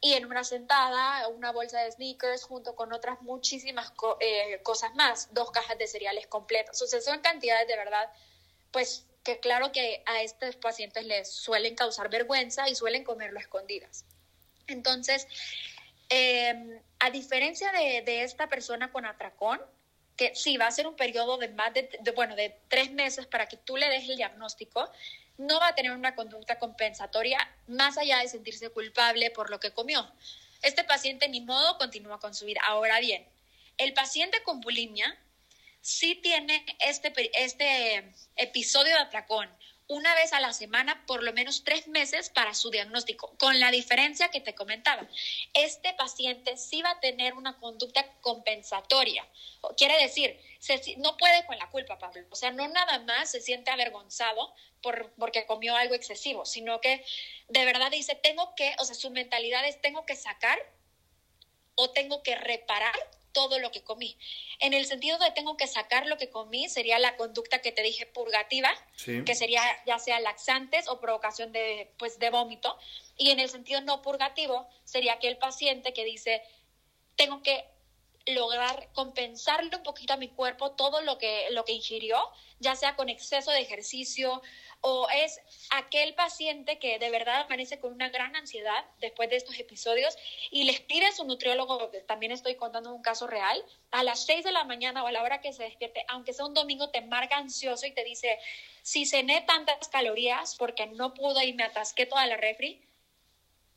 y 0.00 0.12
en 0.12 0.26
una 0.26 0.44
sentada, 0.44 1.26
una 1.28 1.52
bolsa 1.52 1.80
de 1.80 1.90
sneakers 1.90 2.44
junto 2.44 2.74
con 2.74 2.92
otras 2.92 3.22
muchísimas 3.22 3.92
eh, 4.20 4.60
cosas 4.62 4.94
más, 4.94 5.32
dos 5.32 5.50
cajas 5.50 5.78
de 5.78 5.86
cereales 5.86 6.26
completas. 6.26 6.80
O 6.82 6.86
sea, 6.86 7.00
son 7.00 7.20
cantidades 7.20 7.66
de 7.66 7.76
verdad, 7.76 8.10
pues 8.72 9.06
que 9.24 9.40
claro 9.40 9.72
que 9.72 10.02
a 10.06 10.22
estos 10.22 10.56
pacientes 10.56 11.04
les 11.04 11.32
suelen 11.32 11.74
causar 11.74 12.08
vergüenza 12.10 12.68
y 12.68 12.74
suelen 12.74 13.04
comerlo 13.04 13.40
escondidas. 13.40 14.04
Entonces, 14.66 15.26
em, 16.08 16.80
a 17.00 17.10
diferencia 17.10 17.72
de, 17.72 18.02
de 18.02 18.22
esta 18.22 18.48
persona 18.48 18.92
con 18.92 19.06
atracón, 19.06 19.60
que 20.16 20.34
sí 20.34 20.56
va 20.56 20.66
a 20.66 20.70
ser 20.70 20.86
un 20.86 20.96
periodo 20.96 21.36
de 21.36 21.48
más 21.48 21.72
de, 21.74 21.88
bueno, 22.14 22.34
de 22.36 22.56
tres 22.68 22.90
meses 22.92 23.26
para 23.26 23.46
que 23.46 23.56
tú 23.56 23.76
le 23.76 23.88
des 23.88 24.08
el 24.08 24.16
diagnóstico, 24.16 24.90
no 25.38 25.60
va 25.60 25.68
a 25.68 25.74
tener 25.74 25.92
una 25.92 26.14
conducta 26.14 26.58
compensatoria 26.58 27.38
más 27.66 27.98
allá 27.98 28.18
de 28.18 28.28
sentirse 28.28 28.70
culpable 28.70 29.30
por 29.30 29.50
lo 29.50 29.60
que 29.60 29.72
comió. 29.72 30.10
Este 30.62 30.84
paciente 30.84 31.28
ni 31.28 31.42
modo 31.42 31.76
continúa 31.76 32.18
con 32.18 32.34
su 32.34 32.46
vida. 32.46 32.60
Ahora 32.64 32.98
bien, 33.00 33.26
el 33.76 33.92
paciente 33.92 34.42
con 34.42 34.60
bulimia 34.60 35.16
sí 35.82 36.14
tiene 36.16 36.64
este, 36.80 37.12
este 37.34 38.12
episodio 38.36 38.94
de 38.94 39.02
atracón 39.02 39.48
una 39.88 40.14
vez 40.16 40.32
a 40.32 40.40
la 40.40 40.52
semana, 40.52 41.04
por 41.06 41.22
lo 41.22 41.32
menos 41.32 41.62
tres 41.62 41.86
meses 41.86 42.30
para 42.30 42.54
su 42.54 42.70
diagnóstico, 42.70 43.36
con 43.38 43.60
la 43.60 43.70
diferencia 43.70 44.30
que 44.30 44.40
te 44.40 44.54
comentaba. 44.54 45.06
Este 45.54 45.94
paciente 45.94 46.56
sí 46.56 46.82
va 46.82 46.90
a 46.90 47.00
tener 47.00 47.34
una 47.34 47.56
conducta 47.58 48.04
compensatoria. 48.20 49.26
Quiere 49.76 49.96
decir, 50.02 50.40
no 50.98 51.16
puede 51.16 51.46
con 51.46 51.56
la 51.58 51.70
culpa, 51.70 51.98
Pablo. 51.98 52.26
O 52.30 52.36
sea, 52.36 52.50
no 52.50 52.66
nada 52.68 52.98
más 53.00 53.30
se 53.30 53.40
siente 53.40 53.70
avergonzado 53.70 54.52
por, 54.82 55.12
porque 55.12 55.46
comió 55.46 55.76
algo 55.76 55.94
excesivo, 55.94 56.44
sino 56.44 56.80
que 56.80 57.04
de 57.48 57.64
verdad 57.64 57.90
dice, 57.90 58.16
tengo 58.16 58.54
que, 58.56 58.74
o 58.78 58.84
sea, 58.84 58.94
su 58.94 59.10
mentalidad 59.10 59.64
es, 59.66 59.80
tengo 59.80 60.04
que 60.04 60.16
sacar 60.16 60.58
o 61.76 61.90
tengo 61.90 62.22
que 62.22 62.34
reparar 62.34 62.94
todo 63.36 63.58
lo 63.58 63.70
que 63.70 63.82
comí. 63.82 64.16
En 64.60 64.72
el 64.72 64.86
sentido 64.86 65.18
de 65.18 65.30
tengo 65.30 65.58
que 65.58 65.66
sacar 65.66 66.06
lo 66.06 66.16
que 66.16 66.30
comí, 66.30 66.70
sería 66.70 66.98
la 66.98 67.18
conducta 67.18 67.60
que 67.60 67.70
te 67.70 67.82
dije 67.82 68.06
purgativa, 68.06 68.70
que 69.04 69.34
sería 69.34 69.60
ya 69.84 69.98
sea 69.98 70.20
laxantes 70.20 70.88
o 70.88 71.00
provocación 71.00 71.52
de, 71.52 71.92
pues, 71.98 72.18
de 72.18 72.30
vómito. 72.30 72.78
Y 73.18 73.32
en 73.32 73.38
el 73.38 73.50
sentido 73.50 73.82
no 73.82 74.00
purgativo, 74.00 74.66
sería 74.84 75.12
aquel 75.12 75.36
paciente 75.36 75.92
que 75.92 76.06
dice, 76.06 76.40
tengo 77.14 77.42
que 77.42 77.66
lograr 78.26 78.88
compensarle 78.92 79.76
un 79.76 79.82
poquito 79.82 80.12
a 80.12 80.16
mi 80.16 80.28
cuerpo 80.28 80.72
todo 80.72 81.00
lo 81.00 81.16
que, 81.18 81.46
lo 81.50 81.64
que 81.64 81.72
ingirió, 81.72 82.18
ya 82.58 82.74
sea 82.74 82.96
con 82.96 83.08
exceso 83.08 83.50
de 83.52 83.60
ejercicio 83.60 84.42
o 84.80 85.08
es 85.10 85.40
aquel 85.70 86.14
paciente 86.14 86.78
que 86.78 86.98
de 86.98 87.10
verdad 87.10 87.42
amanece 87.42 87.78
con 87.78 87.92
una 87.92 88.08
gran 88.08 88.34
ansiedad 88.36 88.84
después 89.00 89.30
de 89.30 89.36
estos 89.36 89.58
episodios 89.58 90.16
y 90.50 90.64
les 90.64 90.80
pide 90.80 91.06
a 91.06 91.12
su 91.12 91.24
nutriólogo, 91.24 91.90
también 92.06 92.32
estoy 92.32 92.56
contando 92.56 92.94
un 92.94 93.02
caso 93.02 93.26
real, 93.26 93.64
a 93.90 94.02
las 94.02 94.26
6 94.26 94.44
de 94.44 94.52
la 94.52 94.64
mañana 94.64 95.02
o 95.02 95.06
a 95.06 95.12
la 95.12 95.22
hora 95.22 95.40
que 95.40 95.52
se 95.52 95.62
despierte, 95.62 96.04
aunque 96.08 96.32
sea 96.32 96.46
un 96.46 96.54
domingo, 96.54 96.90
te 96.90 97.00
marca 97.00 97.36
ansioso 97.36 97.86
y 97.86 97.92
te 97.92 98.04
dice, 98.04 98.38
si 98.82 99.06
cené 99.06 99.40
tantas 99.42 99.88
calorías 99.88 100.56
porque 100.56 100.86
no 100.86 101.14
pudo 101.14 101.42
y 101.42 101.52
me 101.52 101.64
atasqué 101.64 102.06
toda 102.06 102.26
la 102.26 102.36
refri, 102.36 102.82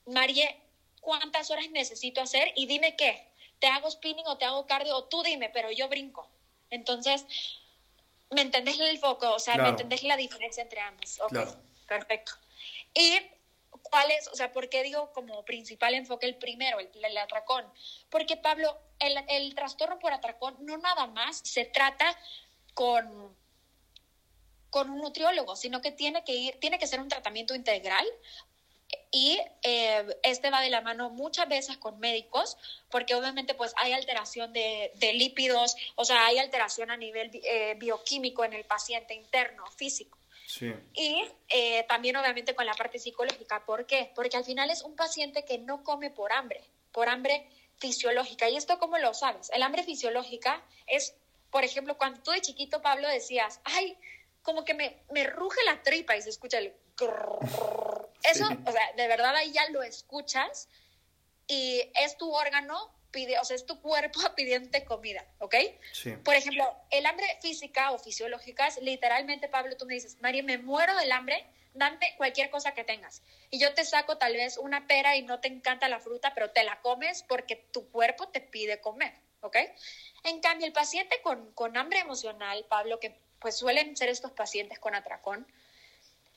Marie, 0.05 0.59
¿cuántas 1.01 1.51
horas 1.51 1.69
necesito 1.69 2.21
hacer? 2.21 2.51
Y 2.55 2.65
dime 2.65 2.95
qué, 2.95 3.28
¿te 3.59 3.67
hago 3.67 3.89
spinning 3.91 4.27
o 4.27 4.37
te 4.37 4.45
hago 4.45 4.65
cardio? 4.65 4.95
O 4.95 5.03
tú 5.05 5.21
dime, 5.23 5.49
pero 5.49 5.71
yo 5.71 5.87
brinco. 5.89 6.27
Entonces, 6.69 7.25
¿Me 8.31 8.41
entendés 8.41 8.79
el 8.79 8.99
foco? 8.99 9.33
O 9.33 9.39
sea, 9.39 9.57
¿me 9.57 9.69
entendés 9.69 10.03
la 10.03 10.15
diferencia 10.15 10.61
entre 10.61 10.79
ambos? 10.81 11.19
Ok, 11.19 11.35
perfecto. 11.87 12.33
¿Y 12.93 13.17
cuál 13.81 14.11
es, 14.11 14.27
o 14.27 14.35
sea, 14.35 14.51
por 14.51 14.69
qué 14.69 14.83
digo 14.83 15.11
como 15.13 15.43
principal 15.45 15.95
enfoque 15.95 16.27
el 16.27 16.35
primero, 16.35 16.79
el, 16.79 16.89
el 16.93 17.17
atracón? 17.17 17.65
Porque, 18.09 18.37
Pablo, 18.37 18.77
el, 18.99 19.17
el 19.29 19.55
trastorno 19.55 19.97
por 19.97 20.13
atracón 20.13 20.57
no 20.59 20.77
nada 20.77 21.07
más 21.07 21.41
se 21.43 21.65
trata 21.65 22.15
con 22.73 23.37
con 24.69 24.87
un 24.91 24.99
nutriólogo, 24.99 25.55
sino 25.55 25.81
que 25.81 25.91
tiene 25.91 26.23
que 26.23 26.33
ir, 26.33 26.59
tiene 26.59 26.77
que 26.77 26.85
ser 26.85 26.99
un 26.99 27.07
tratamiento 27.07 27.55
integral 27.55 28.05
y 29.11 29.39
eh, 29.63 30.17
este 30.23 30.51
va 30.51 30.61
de 30.61 30.69
la 30.69 30.81
mano 30.81 31.09
muchas 31.09 31.47
veces 31.47 31.77
con 31.77 31.99
médicos, 31.99 32.57
porque 32.89 33.15
obviamente 33.15 33.53
pues 33.55 33.73
hay 33.77 33.93
alteración 33.93 34.53
de, 34.53 34.91
de 34.95 35.13
lípidos, 35.13 35.75
o 35.95 36.05
sea, 36.05 36.25
hay 36.25 36.37
alteración 36.37 36.91
a 36.91 36.97
nivel 36.97 37.31
eh, 37.33 37.75
bioquímico 37.77 38.43
en 38.43 38.53
el 38.53 38.65
paciente 38.65 39.13
interno, 39.13 39.65
físico. 39.71 40.17
Sí. 40.47 40.73
Y 40.95 41.23
eh, 41.49 41.85
también 41.87 42.15
obviamente 42.15 42.55
con 42.55 42.65
la 42.65 42.73
parte 42.73 42.97
psicológica. 42.97 43.63
¿Por 43.65 43.85
qué? 43.85 44.11
Porque 44.15 44.37
al 44.37 44.45
final 44.45 44.71
es 44.71 44.81
un 44.81 44.95
paciente 44.95 45.45
que 45.45 45.59
no 45.59 45.83
come 45.83 46.09
por 46.09 46.31
hambre, 46.33 46.63
por 46.91 47.07
hambre 47.07 47.47
fisiológica. 47.77 48.49
¿Y 48.49 48.55
esto 48.55 48.79
cómo 48.79 48.97
lo 48.97 49.13
sabes? 49.13 49.51
El 49.51 49.61
hambre 49.61 49.83
fisiológica 49.83 50.63
es, 50.87 51.15
por 51.51 51.63
ejemplo, 51.63 51.97
cuando 51.97 52.21
tú 52.21 52.31
de 52.31 52.41
chiquito, 52.41 52.81
Pablo, 52.81 53.07
decías, 53.07 53.61
ay, 53.63 53.95
como 54.41 54.65
que 54.65 54.73
me, 54.73 54.97
me 55.11 55.23
ruge 55.25 55.59
la 55.65 55.83
tripa 55.83 56.17
y 56.17 56.21
se 56.21 56.29
escucha 56.29 56.57
el... 56.57 56.73
Eso, 58.23 58.47
o 58.65 58.71
sea, 58.71 58.91
de 58.95 59.07
verdad 59.07 59.35
ahí 59.35 59.51
ya 59.51 59.69
lo 59.69 59.81
escuchas 59.81 60.67
y 61.47 61.81
es 61.95 62.17
tu 62.17 62.31
órgano, 62.31 62.93
pide, 63.11 63.39
o 63.39 63.43
sea, 63.43 63.55
es 63.55 63.65
tu 63.65 63.81
cuerpo 63.81 64.19
pidiéndote 64.35 64.83
comida, 64.85 65.25
¿ok? 65.39 65.55
Sí. 65.93 66.11
Por 66.17 66.35
ejemplo, 66.35 66.75
el 66.91 67.05
hambre 67.05 67.25
física 67.41 67.91
o 67.91 67.99
fisiológica 67.99 68.67
es 68.67 68.77
literalmente, 68.81 69.47
Pablo, 69.47 69.77
tú 69.77 69.85
me 69.85 69.95
dices, 69.95 70.17
María, 70.21 70.43
me 70.43 70.57
muero 70.57 70.95
del 70.95 71.11
hambre, 71.11 71.45
dame 71.73 72.13
cualquier 72.17 72.49
cosa 72.49 72.73
que 72.73 72.83
tengas. 72.83 73.21
Y 73.49 73.59
yo 73.59 73.73
te 73.73 73.85
saco 73.85 74.17
tal 74.17 74.33
vez 74.33 74.57
una 74.57 74.87
pera 74.87 75.15
y 75.15 75.23
no 75.23 75.39
te 75.39 75.47
encanta 75.47 75.87
la 75.87 75.99
fruta, 75.99 76.33
pero 76.33 76.51
te 76.51 76.63
la 76.63 76.81
comes 76.81 77.23
porque 77.23 77.55
tu 77.55 77.89
cuerpo 77.89 78.27
te 78.27 78.41
pide 78.41 78.81
comer, 78.81 79.13
¿ok? 79.41 79.57
En 80.23 80.41
cambio, 80.41 80.67
el 80.67 80.73
paciente 80.73 81.21
con, 81.21 81.51
con 81.53 81.77
hambre 81.77 81.99
emocional, 81.99 82.65
Pablo, 82.69 82.99
que 82.99 83.17
pues 83.39 83.57
suelen 83.57 83.95
ser 83.95 84.09
estos 84.09 84.31
pacientes 84.31 84.79
con 84.79 84.95
atracón, 84.95 85.47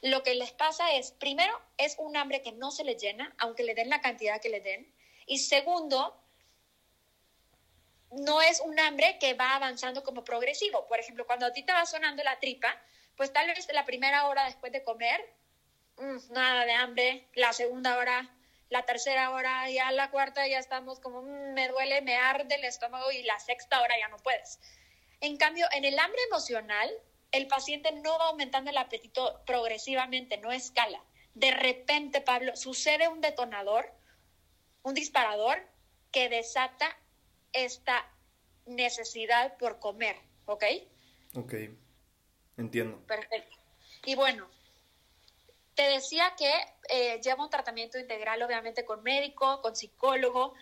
lo 0.03 0.25
que 0.25 0.35
les 0.35 0.51
pasa 0.51 0.93
es, 0.95 1.13
primero, 1.13 1.59
es 1.79 1.95
un 1.99 2.17
hambre 2.17 2.43
que 2.43 2.51
no 2.53 2.73
se 2.73 2.83
les 2.83 3.01
llena, 3.01 3.35
aunque 3.39 3.63
le 3.63 3.75
den 3.75 3.89
la 3.89 4.01
cantidad 4.01 4.41
que 4.41 4.49
le 4.49 4.61
den. 4.61 4.93
Y 5.27 5.39
segundo, 5.39 6.21
no 8.11 8.43
es 8.43 8.61
un 8.61 8.79
hambre 8.81 9.17
que 9.21 9.35
va 9.35 9.55
avanzando 9.55 10.03
como 10.03 10.25
progresivo. 10.25 10.89
Por 10.89 10.99
ejemplo, 10.99 11.25
cuando 11.25 11.47
a 11.47 11.53
ti 11.53 11.63
te 11.63 11.73
va 11.73 11.87
sonando 11.87 12.25
la 12.25 12.41
tripa, 12.41 12.77
pues 13.17 13.33
tal 13.33 13.47
vez 13.47 13.67
la 13.73 13.85
primera 13.85 14.27
hora 14.27 14.45
después 14.45 14.73
de 14.73 14.83
comer, 14.83 15.25
mm, 15.97 16.33
nada 16.33 16.65
de 16.65 16.73
hambre, 16.73 17.29
la 17.35 17.53
segunda 17.53 17.97
hora, 17.97 18.29
la 18.71 18.85
tercera 18.85 19.31
hora, 19.31 19.71
ya 19.71 19.93
la 19.93 20.11
cuarta 20.11 20.49
ya 20.49 20.59
estamos 20.59 20.99
como, 20.99 21.23
mm, 21.23 21.53
me 21.53 21.69
duele, 21.69 22.03
me 22.03 22.17
arde 22.17 22.57
el 22.57 22.65
estómago 22.65 23.13
y 23.13 23.23
la 23.23 23.39
sexta 23.39 23.81
hora 23.81 23.95
ya 24.01 24.09
no 24.09 24.17
puedes. 24.17 24.59
En 25.21 25.37
cambio, 25.37 25.67
en 25.73 25.85
el 25.85 25.97
hambre 25.99 26.21
emocional, 26.29 26.91
el 27.33 27.47
paciente 27.49 27.91
no 27.93 28.19
va 28.19 28.27
aumentando 28.27 28.71
el 28.71 28.77
apetito 28.77 29.43
progresivamente, 29.47 30.37
no 30.37 30.53
escala. 30.53 31.03
De 31.35 31.51
repente, 31.51 32.21
Pablo, 32.21 32.55
sucede 32.57 33.09
un 33.09 33.23
detonador, 33.23 33.91
un 34.83 34.95
disparador 34.95 35.67
que 36.11 36.29
desata 36.29 36.97
esta 37.53 38.07
necesidad 38.67 39.57
por 39.57 39.79
comer, 39.79 40.17
¿ok? 40.45 40.65
Ok, 41.35 41.55
entiendo. 42.59 42.99
Perfecto. 43.07 43.57
Y 44.05 44.15
bueno, 44.15 44.49
te 45.75 45.85
decía 45.85 46.35
que 46.37 46.53
eh, 46.91 47.21
lleva 47.23 47.45
un 47.45 47.51
tratamiento 47.51 47.99
integral, 47.99 48.43
obviamente, 48.43 48.85
con 48.85 49.03
médico, 49.03 49.63
con 49.63 49.75
psicólogo. 49.75 50.55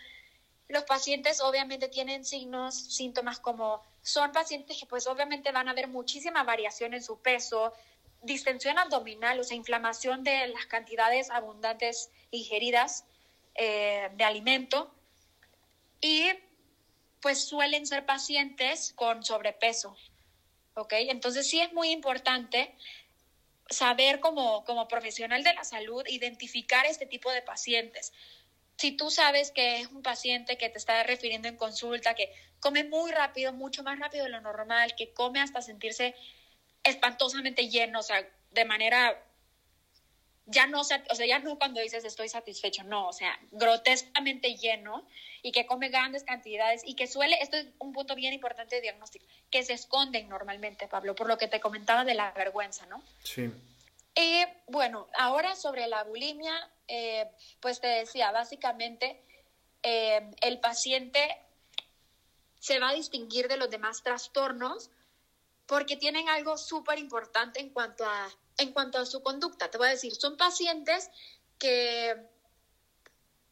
Los 0.69 0.85
pacientes 0.85 1.41
obviamente 1.41 1.89
tienen 1.89 2.25
signos, 2.25 2.95
síntomas 2.95 3.41
como 3.41 3.83
son 4.03 4.33
pacientes 4.33 4.79
que 4.79 4.87
pues 4.87 5.07
obviamente 5.07 5.53
van 5.53 5.69
a 5.69 5.75
ver 5.75 5.89
muchísima 5.89 6.43
variación 6.43 6.95
en 6.95 7.03
su 7.03 7.21
peso, 7.21 7.73
distensión 8.23 8.79
abdominal, 8.79 9.39
o 9.41 9.45
sea, 9.45 9.57
inflamación 9.57 10.25
de 10.25 10.49
las 10.49 10.67
cantidades 10.67 11.31
abundantes 11.31 12.11
ingeridas 12.31 13.05
eh, 13.55 14.11
de 14.15 14.25
alimento. 14.25 14.93
Y 16.01 16.31
pues 17.21 17.45
suelen 17.45 17.87
ser 17.87 18.07
pacientes 18.07 18.93
con 18.95 19.23
sobrepeso. 19.25 19.97
¿Ok? 20.75 20.95
Entonces 20.95 21.49
sí 21.49 21.61
es 21.61 21.73
muy 21.73 21.91
importante 21.91 22.75
saber 23.69 24.21
como, 24.21 24.65
como 24.65 24.89
profesional 24.89 25.45
de 25.45 25.55
la 25.55 25.65
salud 25.65 26.03
identificar 26.09 26.87
este 26.87 27.07
tipo 27.07 27.31
de 27.31 27.43
pacientes. 27.43 28.13
Si 28.77 28.93
tú 28.93 29.11
sabes 29.11 29.51
que 29.51 29.81
es 29.81 29.89
un 29.89 30.03
paciente 30.03 30.57
que 30.57 30.71
te 30.71 30.79
está 30.79 31.03
refiriendo 31.03 31.49
en 31.49 31.57
consulta, 31.57 32.15
que 32.15 32.33
come 32.61 32.85
muy 32.85 33.11
rápido, 33.11 33.53
mucho 33.53 33.83
más 33.83 33.99
rápido 33.99 34.25
de 34.25 34.31
lo 34.31 34.41
normal, 34.41 34.95
que 34.97 35.13
come 35.13 35.41
hasta 35.41 35.63
sentirse 35.63 36.15
espantosamente 36.85 37.69
lleno, 37.69 38.01
o 38.01 38.03
sea, 38.03 38.27
de 38.53 38.65
manera 38.65 39.19
ya 40.47 40.67
no, 40.67 40.81
o 40.81 40.85
sea, 40.85 41.27
ya 41.27 41.39
no 41.39 41.59
cuando 41.59 41.81
dices 41.81 42.05
estoy 42.05 42.29
satisfecho, 42.29 42.83
no, 42.83 43.09
o 43.09 43.13
sea, 43.13 43.39
grotescamente 43.53 44.57
lleno 44.57 45.07
y 45.43 45.53
que 45.53 45.65
come 45.65 45.89
grandes 45.89 46.25
cantidades 46.25 46.83
y 46.85 46.95
que 46.95 47.07
suele, 47.07 47.41
esto 47.41 47.57
es 47.57 47.69
un 47.79 47.93
punto 47.93 48.15
bien 48.17 48.33
importante 48.33 48.77
de 48.77 48.83
diagnóstico, 48.83 49.25
que 49.51 49.63
se 49.63 49.75
esconden 49.75 50.29
normalmente, 50.29 50.89
Pablo, 50.89 51.15
por 51.15 51.29
lo 51.29 51.39
que 51.39 51.47
te 51.47 51.61
comentaba 51.61 52.05
de 52.05 52.15
la 52.15 52.33
vergüenza, 52.33 52.85
¿no? 52.87 53.03
Sí. 53.23 53.51
Y 54.17 54.43
bueno, 54.67 55.07
ahora 55.17 55.55
sobre 55.55 55.87
la 55.87 56.03
bulimia, 56.03 56.69
eh, 56.89 57.29
pues 57.61 57.81
te 57.81 57.87
decía, 57.87 58.33
básicamente 58.33 59.23
eh, 59.85 60.33
el 60.41 60.59
paciente 60.59 61.39
se 62.61 62.79
va 62.79 62.91
a 62.91 62.95
distinguir 62.95 63.49
de 63.49 63.57
los 63.57 63.71
demás 63.71 64.03
trastornos 64.05 64.91
porque 65.67 65.97
tienen 65.97 66.29
algo 66.29 66.57
súper 66.57 66.99
importante 66.99 67.61
en 67.61 67.71
cuanto 67.71 68.05
a 68.05 68.29
en 68.61 68.73
cuanto 68.73 68.99
a 68.99 69.07
su 69.07 69.23
conducta. 69.23 69.71
Te 69.71 69.79
voy 69.79 69.89
a 69.89 69.91
decir, 69.91 70.15
son 70.15 70.37
pacientes 70.37 71.11
que 71.59 72.15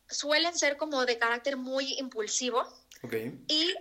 suelen 0.09 0.57
ser 0.57 0.77
como 0.77 1.05
de 1.07 1.19
carácter 1.19 1.57
muy 1.57 1.95
impulsivo 1.99 2.63
y 3.49 3.75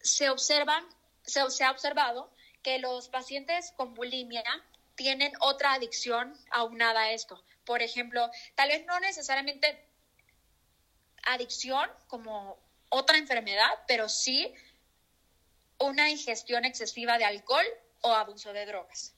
se 0.00 0.30
observan, 0.30 0.84
se, 1.24 1.40
ha 1.40 1.70
observado 1.70 2.30
que 2.62 2.78
los 2.78 3.08
pacientes 3.08 3.72
con 3.76 3.94
bulimia 3.94 4.44
tienen 4.94 5.32
otra 5.40 5.74
adicción 5.74 6.34
aunada 6.50 7.00
a 7.00 7.12
esto. 7.12 7.42
Por 7.64 7.82
ejemplo, 7.82 8.30
tal 8.54 8.68
vez 8.68 8.84
no 8.86 8.98
necesariamente 9.00 9.86
adicción 11.24 11.88
como 12.08 12.58
otra 12.88 13.18
enfermedad, 13.18 13.70
pero 13.86 14.08
sí 14.08 14.54
una 15.78 16.10
ingestión 16.10 16.64
excesiva 16.64 17.18
de 17.18 17.24
alcohol 17.24 17.66
o 18.00 18.12
abuso 18.12 18.52
de 18.52 18.66
drogas. 18.66 19.14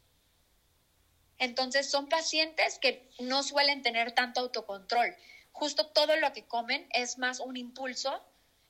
Entonces 1.38 1.90
son 1.90 2.08
pacientes 2.08 2.78
que 2.78 3.08
no 3.18 3.42
suelen 3.42 3.82
tener 3.82 4.12
tanto 4.12 4.40
autocontrol. 4.40 5.14
Justo 5.52 5.86
todo 5.88 6.16
lo 6.16 6.32
que 6.32 6.46
comen 6.46 6.86
es 6.92 7.18
más 7.18 7.40
un 7.40 7.56
impulso 7.56 8.22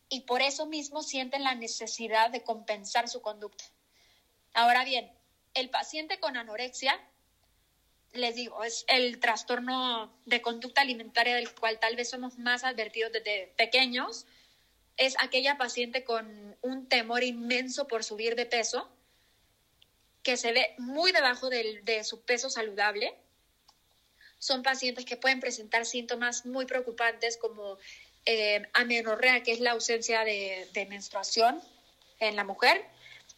y 0.08 0.20
por 0.22 0.40
eso 0.40 0.66
mismo 0.66 1.02
sienten 1.02 1.42
la 1.42 1.54
necesidad 1.54 2.30
de 2.30 2.42
compensar 2.42 3.08
su 3.08 3.22
conducta. 3.22 3.64
Ahora 4.54 4.84
bien, 4.84 5.12
el 5.54 5.68
paciente 5.70 6.20
con 6.20 6.36
anorexia, 6.36 6.98
les 8.12 8.34
digo, 8.34 8.62
es 8.64 8.84
el 8.88 9.20
trastorno 9.20 10.12
de 10.24 10.42
conducta 10.42 10.80
alimentaria 10.80 11.36
del 11.36 11.52
cual 11.54 11.78
tal 11.78 11.96
vez 11.96 12.10
somos 12.10 12.38
más 12.38 12.64
advertidos 12.64 13.12
desde 13.12 13.52
pequeños, 13.56 14.26
es 15.00 15.16
aquella 15.18 15.56
paciente 15.56 16.04
con 16.04 16.56
un 16.60 16.86
temor 16.86 17.24
inmenso 17.24 17.88
por 17.88 18.04
subir 18.04 18.36
de 18.36 18.46
peso 18.46 18.88
que 20.22 20.36
se 20.36 20.52
ve 20.52 20.74
muy 20.76 21.10
debajo 21.10 21.48
de 21.48 22.04
su 22.04 22.20
peso 22.20 22.50
saludable. 22.50 23.16
Son 24.38 24.62
pacientes 24.62 25.06
que 25.06 25.16
pueden 25.16 25.40
presentar 25.40 25.86
síntomas 25.86 26.44
muy 26.44 26.66
preocupantes 26.66 27.38
como 27.38 27.78
eh, 28.26 28.68
amenorrea, 28.74 29.42
que 29.42 29.52
es 29.52 29.60
la 29.60 29.72
ausencia 29.72 30.24
de, 30.24 30.86
menstruación 30.90 31.58
en 32.18 32.36
la 32.36 32.44
mujer. 32.44 32.84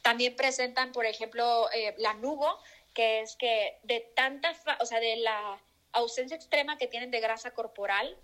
También 0.02 0.34
presentan, 0.34 0.90
por 0.90 1.06
ejemplo, 1.06 1.70
eh, 1.72 1.94
la 1.98 2.14
nubo, 2.14 2.58
que 2.92 3.20
es 3.20 3.36
que 3.36 3.78
de 3.84 4.00
tanta, 4.16 4.52
o 4.80 4.86
sea, 4.86 4.98
de 4.98 5.16
la 5.16 5.60
ausencia 5.92 6.36
extrema 6.36 6.76
que 6.76 6.88
tienen 6.88 7.12
de 7.12 7.20
grasa 7.20 7.52
corporal, 7.52 8.16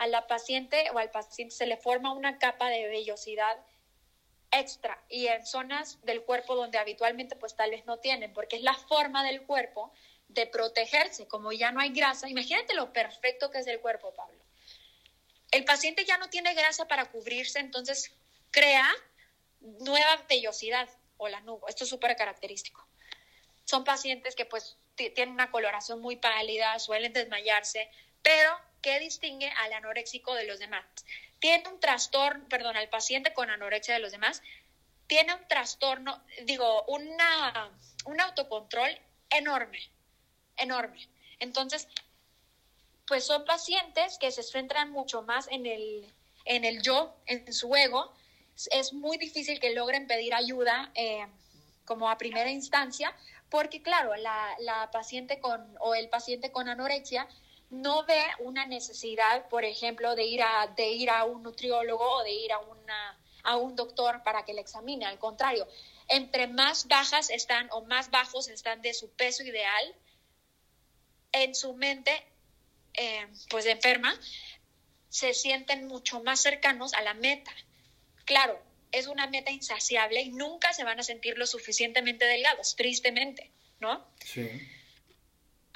a 0.00 0.06
la 0.06 0.26
paciente 0.26 0.90
o 0.94 0.98
al 0.98 1.10
paciente 1.10 1.54
se 1.54 1.66
le 1.66 1.76
forma 1.76 2.14
una 2.14 2.38
capa 2.38 2.70
de 2.70 2.88
vellosidad 2.88 3.58
extra 4.50 4.98
y 5.10 5.26
en 5.26 5.44
zonas 5.44 5.98
del 6.04 6.22
cuerpo 6.22 6.56
donde 6.56 6.78
habitualmente 6.78 7.36
pues 7.36 7.54
tal 7.54 7.70
no 7.84 7.98
tienen, 7.98 8.32
porque 8.32 8.56
es 8.56 8.62
la 8.62 8.72
forma 8.72 9.22
del 9.22 9.42
cuerpo 9.42 9.92
de 10.28 10.46
protegerse, 10.46 11.28
como 11.28 11.52
ya 11.52 11.70
no 11.70 11.80
hay 11.80 11.90
grasa, 11.90 12.30
imagínate 12.30 12.72
lo 12.72 12.94
perfecto 12.94 13.50
que 13.50 13.58
es 13.58 13.66
el 13.66 13.78
cuerpo, 13.80 14.14
Pablo. 14.14 14.42
El 15.50 15.66
paciente 15.66 16.06
ya 16.06 16.16
no 16.16 16.30
tiene 16.30 16.54
grasa 16.54 16.88
para 16.88 17.04
cubrirse, 17.10 17.58
entonces 17.58 18.10
crea 18.50 18.88
nueva 19.60 20.24
vellosidad 20.30 20.88
o 21.18 21.28
la 21.28 21.42
nube, 21.42 21.66
esto 21.68 21.84
es 21.84 21.90
súper 21.90 22.16
característico. 22.16 22.88
Son 23.66 23.84
pacientes 23.84 24.34
que 24.34 24.46
pues 24.46 24.78
tienen 24.94 25.34
una 25.34 25.50
coloración 25.50 26.00
muy 26.00 26.16
pálida, 26.16 26.78
suelen 26.78 27.12
desmayarse, 27.12 27.90
pero 28.22 28.69
¿qué 28.80 28.98
distingue 28.98 29.50
al 29.50 29.72
anoréxico 29.72 30.34
de 30.34 30.44
los 30.44 30.58
demás? 30.58 30.84
tiene 31.40 31.68
un 31.68 31.80
trastorno, 31.80 32.46
perdón, 32.48 32.76
al 32.76 32.88
paciente 32.88 33.32
con 33.32 33.50
anorexia 33.50 33.94
de 33.94 34.00
los 34.00 34.12
demás, 34.12 34.42
tiene 35.06 35.34
un 35.34 35.48
trastorno, 35.48 36.22
digo, 36.44 36.84
una, 36.84 37.70
un 38.04 38.20
autocontrol 38.20 38.90
enorme, 39.30 39.80
enorme. 40.56 41.08
Entonces, 41.40 41.88
pues 43.08 43.24
son 43.24 43.44
pacientes 43.44 44.18
que 44.18 44.30
se 44.30 44.42
centran 44.42 44.92
mucho 44.92 45.22
más 45.22 45.48
en 45.50 45.66
el, 45.66 46.06
en 46.44 46.64
el 46.64 46.82
yo, 46.82 47.16
en 47.26 47.52
su 47.52 47.74
ego. 47.74 48.12
Es 48.70 48.92
muy 48.92 49.16
difícil 49.16 49.58
que 49.58 49.74
logren 49.74 50.06
pedir 50.06 50.34
ayuda 50.34 50.92
eh, 50.94 51.26
como 51.86 52.08
a 52.08 52.18
primera 52.18 52.50
instancia, 52.50 53.16
porque 53.48 53.82
claro, 53.82 54.14
la, 54.14 54.54
la 54.60 54.90
paciente 54.92 55.40
con, 55.40 55.74
o 55.80 55.94
el 55.94 56.08
paciente 56.08 56.52
con 56.52 56.68
anorexia 56.68 57.26
no 57.70 58.04
ve 58.04 58.22
una 58.40 58.66
necesidad, 58.66 59.48
por 59.48 59.64
ejemplo, 59.64 60.14
de 60.16 60.24
ir 60.24 60.42
a, 60.42 60.66
de 60.76 60.88
ir 60.90 61.08
a 61.10 61.24
un 61.24 61.42
nutriólogo 61.42 62.04
o 62.04 62.22
de 62.24 62.32
ir 62.32 62.52
a, 62.52 62.58
una, 62.58 63.18
a 63.44 63.56
un 63.56 63.76
doctor 63.76 64.22
para 64.22 64.44
que 64.44 64.52
le 64.52 64.60
examine. 64.60 65.06
Al 65.06 65.18
contrario, 65.18 65.66
entre 66.08 66.48
más 66.48 66.88
bajas 66.88 67.30
están 67.30 67.68
o 67.70 67.82
más 67.82 68.10
bajos 68.10 68.48
están 68.48 68.82
de 68.82 68.92
su 68.92 69.10
peso 69.10 69.44
ideal, 69.44 69.94
en 71.32 71.54
su 71.54 71.74
mente, 71.74 72.10
eh, 72.94 73.28
pues 73.48 73.66
enferma, 73.66 74.18
se 75.08 75.32
sienten 75.32 75.86
mucho 75.86 76.22
más 76.22 76.40
cercanos 76.40 76.92
a 76.94 77.02
la 77.02 77.14
meta. 77.14 77.52
Claro, 78.24 78.60
es 78.90 79.06
una 79.06 79.28
meta 79.28 79.52
insaciable 79.52 80.22
y 80.22 80.30
nunca 80.30 80.72
se 80.72 80.82
van 80.82 80.98
a 80.98 81.04
sentir 81.04 81.38
lo 81.38 81.46
suficientemente 81.46 82.24
delgados, 82.24 82.74
tristemente, 82.74 83.52
¿no? 83.78 84.04
Sí. 84.24 84.48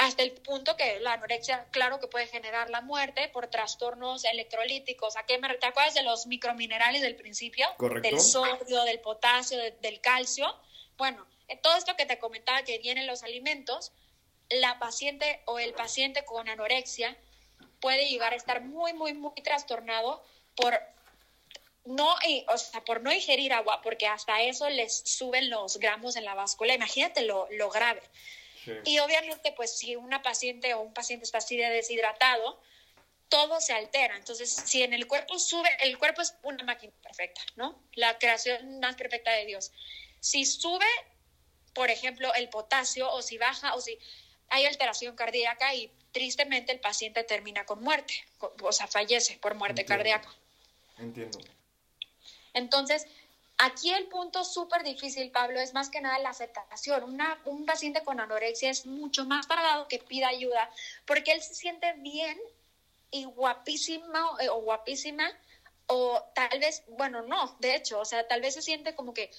Hasta 0.04 0.22
el 0.22 0.32
punto 0.32 0.76
que 0.76 1.00
la 1.00 1.14
anorexia, 1.14 1.66
claro 1.70 1.98
que 2.00 2.06
puede 2.06 2.26
generar 2.26 2.70
la 2.70 2.80
muerte 2.80 3.28
por 3.28 3.48
trastornos 3.48 4.24
electrolíticos. 4.24 5.16
¿A 5.16 5.24
qué 5.24 5.38
me, 5.38 5.48
¿Te 5.54 5.66
acuerdas 5.66 5.94
de 5.94 6.02
los 6.02 6.26
microminerales 6.26 7.02
del 7.02 7.16
principio? 7.16 7.66
Correcto. 7.76 8.08
Del 8.08 8.20
sodio, 8.20 8.82
del 8.84 9.00
potasio, 9.00 9.58
del 9.80 10.00
calcio. 10.00 10.46
Bueno, 10.96 11.26
todo 11.62 11.76
esto 11.76 11.96
que 11.96 12.06
te 12.06 12.18
comentaba 12.18 12.62
que 12.62 12.78
viene 12.78 13.00
en 13.00 13.06
los 13.06 13.22
alimentos, 13.22 13.92
la 14.50 14.78
paciente 14.78 15.42
o 15.46 15.58
el 15.58 15.72
paciente 15.72 16.24
con 16.24 16.48
anorexia 16.48 17.16
puede 17.80 18.08
llegar 18.08 18.32
a 18.32 18.36
estar 18.36 18.62
muy, 18.62 18.92
muy, 18.92 19.14
muy 19.14 19.34
trastornado 19.42 20.24
por 20.54 20.78
no, 21.84 22.14
o 22.48 22.58
sea, 22.58 22.82
por 22.84 23.02
no 23.02 23.12
ingerir 23.12 23.52
agua, 23.52 23.80
porque 23.82 24.06
hasta 24.06 24.40
eso 24.42 24.68
les 24.70 25.02
suben 25.04 25.50
los 25.50 25.78
gramos 25.78 26.16
en 26.16 26.24
la 26.24 26.34
báscula. 26.34 26.74
Imagínate 26.74 27.22
lo, 27.22 27.46
lo 27.52 27.68
grave. 27.70 28.00
Y 28.84 28.98
obviamente, 28.98 29.52
pues 29.52 29.76
si 29.76 29.96
una 29.96 30.22
paciente 30.22 30.74
o 30.74 30.80
un 30.80 30.92
paciente 30.92 31.24
está 31.24 31.38
así 31.38 31.56
de 31.56 31.68
deshidratado, 31.68 32.60
todo 33.28 33.60
se 33.60 33.72
altera. 33.72 34.16
Entonces, 34.16 34.50
si 34.50 34.82
en 34.82 34.92
el 34.92 35.06
cuerpo 35.06 35.38
sube, 35.38 35.68
el 35.80 35.98
cuerpo 35.98 36.22
es 36.22 36.34
una 36.42 36.62
máquina 36.64 36.92
perfecta, 37.02 37.42
¿no? 37.56 37.82
La 37.94 38.18
creación 38.18 38.80
más 38.80 38.96
perfecta 38.96 39.32
de 39.32 39.46
Dios. 39.46 39.72
Si 40.20 40.44
sube, 40.44 40.86
por 41.72 41.90
ejemplo, 41.90 42.32
el 42.34 42.48
potasio, 42.48 43.10
o 43.10 43.22
si 43.22 43.38
baja, 43.38 43.74
o 43.74 43.80
si 43.80 43.98
hay 44.50 44.66
alteración 44.66 45.16
cardíaca 45.16 45.74
y 45.74 45.90
tristemente 46.12 46.72
el 46.72 46.80
paciente 46.80 47.24
termina 47.24 47.66
con 47.66 47.82
muerte, 47.82 48.14
o 48.62 48.72
sea, 48.72 48.86
fallece 48.86 49.36
por 49.38 49.54
muerte 49.54 49.84
cardíaca. 49.84 50.32
Entiendo. 50.98 51.40
Entonces, 52.52 53.06
aquí 53.58 53.92
el 53.92 54.06
punto 54.06 54.44
súper 54.44 54.82
difícil, 54.82 55.30
Pablo, 55.30 55.60
es 55.60 55.74
más 55.74 55.90
que 55.90 56.00
nada 56.00 56.18
la 56.18 56.30
aceptación. 56.30 57.04
Una, 57.04 57.38
un 57.44 57.66
paciente 57.66 58.02
con 58.02 58.20
anorexia 58.20 58.70
es 58.70 58.86
mucho 58.86 59.24
más 59.24 59.46
tardado 59.48 59.88
que 59.88 59.98
pida 59.98 60.28
ayuda 60.28 60.70
porque 61.06 61.32
él 61.32 61.42
se 61.42 61.54
siente 61.54 61.92
bien 61.94 62.38
y 63.10 63.24
guapísimo 63.24 64.38
eh, 64.40 64.48
o 64.48 64.60
guapísima 64.62 65.30
o 65.86 66.22
tal 66.34 66.58
vez, 66.58 66.82
bueno, 66.88 67.22
no, 67.22 67.56
de 67.60 67.74
hecho, 67.74 68.00
o 68.00 68.04
sea, 68.04 68.26
tal 68.26 68.40
vez 68.40 68.54
se 68.54 68.62
siente 68.62 68.94
como 68.94 69.12
que 69.12 69.30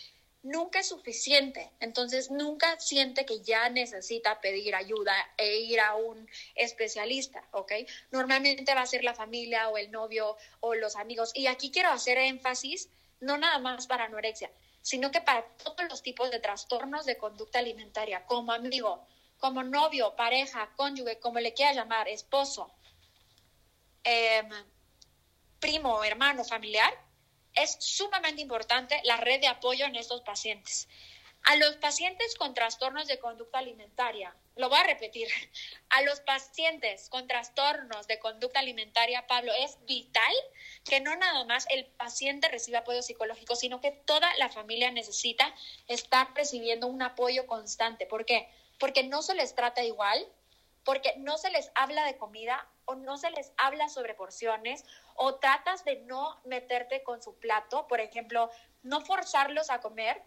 nunca 0.43 0.79
es 0.79 0.89
suficiente, 0.89 1.71
entonces 1.79 2.29
nunca 2.29 2.79
siente 2.79 3.25
que 3.25 3.41
ya 3.41 3.67
necesita 3.69 4.39
pedir 4.41 4.75
ayuda 4.75 5.13
e 5.37 5.57
ir 5.57 5.79
a 5.79 5.95
un 5.95 6.29
especialista, 6.53 7.43
¿ok? 7.51 7.71
Normalmente 8.11 8.75
va 8.75 8.81
a 8.81 8.85
ser 8.85 9.03
la 9.03 9.15
familia 9.15 9.69
o 9.69 9.77
el 9.77 9.91
novio 9.91 10.37
o 10.59 10.75
los 10.75 10.95
amigos. 10.95 11.31
Y 11.33 11.47
aquí 11.47 11.71
quiero 11.71 11.89
hacer 11.89 12.19
énfasis, 12.19 12.89
no 13.25 13.37
nada 13.37 13.59
más 13.59 13.87
para 13.87 14.05
anorexia, 14.05 14.51
sino 14.81 15.11
que 15.11 15.19
para 15.19 15.43
todos 15.57 15.89
los 15.89 16.01
tipos 16.01 16.29
de 16.31 16.39
trastornos 16.39 17.05
de 17.05 17.17
conducta 17.17 17.59
alimentaria, 17.59 18.25
como 18.25 18.51
amigo, 18.51 19.05
como 19.39 19.63
novio, 19.63 20.15
pareja, 20.15 20.71
cónyuge, 20.75 21.19
como 21.19 21.39
le 21.39 21.53
quiera 21.53 21.73
llamar, 21.73 22.07
esposo, 22.07 22.71
em, 24.03 24.49
primo, 25.59 26.03
hermano, 26.03 26.43
familiar, 26.43 26.93
es 27.55 27.77
sumamente 27.79 28.41
importante 28.41 29.01
la 29.03 29.17
red 29.17 29.41
de 29.41 29.47
apoyo 29.47 29.85
en 29.85 29.95
estos 29.95 30.21
pacientes. 30.21 30.87
A 31.47 31.57
los 31.57 31.75
pacientes 31.75 32.33
con 32.35 32.55
trastornos 32.55 33.07
de 33.07 33.19
conducta 33.19 33.59
alimentaria, 33.59 34.35
lo 34.55 34.67
voy 34.67 34.79
a 34.79 34.83
repetir, 34.83 35.27
a 35.89 36.01
los 36.01 36.19
pacientes 36.21 37.07
con 37.09 37.27
trastornos 37.27 38.07
de 38.07 38.17
conducta 38.17 38.59
alimentaria, 38.59 39.27
Pablo, 39.27 39.51
es 39.59 39.77
vital 39.85 40.33
que 40.83 41.01
no 41.01 41.15
nada 41.15 41.45
más 41.45 41.67
el 41.69 41.85
paciente 41.85 42.47
reciba 42.47 42.79
apoyo 42.79 43.03
psicológico, 43.03 43.55
sino 43.55 43.79
que 43.79 43.91
toda 43.91 44.27
la 44.37 44.49
familia 44.49 44.89
necesita 44.89 45.53
estar 45.87 46.33
recibiendo 46.33 46.87
un 46.87 47.03
apoyo 47.03 47.45
constante. 47.45 48.07
¿Por 48.07 48.25
qué? 48.25 48.49
Porque 48.79 49.03
no 49.03 49.21
se 49.21 49.35
les 49.35 49.53
trata 49.53 49.83
igual, 49.83 50.27
porque 50.83 51.13
no 51.17 51.37
se 51.37 51.51
les 51.51 51.71
habla 51.75 52.05
de 52.05 52.17
comida 52.17 52.67
o 52.85 52.95
no 52.95 53.17
se 53.17 53.29
les 53.29 53.51
habla 53.57 53.89
sobre 53.89 54.15
porciones 54.15 54.83
o 55.15 55.35
tratas 55.35 55.85
de 55.85 55.97
no 55.97 56.41
meterte 56.45 57.03
con 57.03 57.21
su 57.21 57.35
plato, 57.37 57.87
por 57.87 57.99
ejemplo, 57.99 58.49
no 58.81 59.01
forzarlos 59.01 59.69
a 59.69 59.79
comer, 59.79 60.23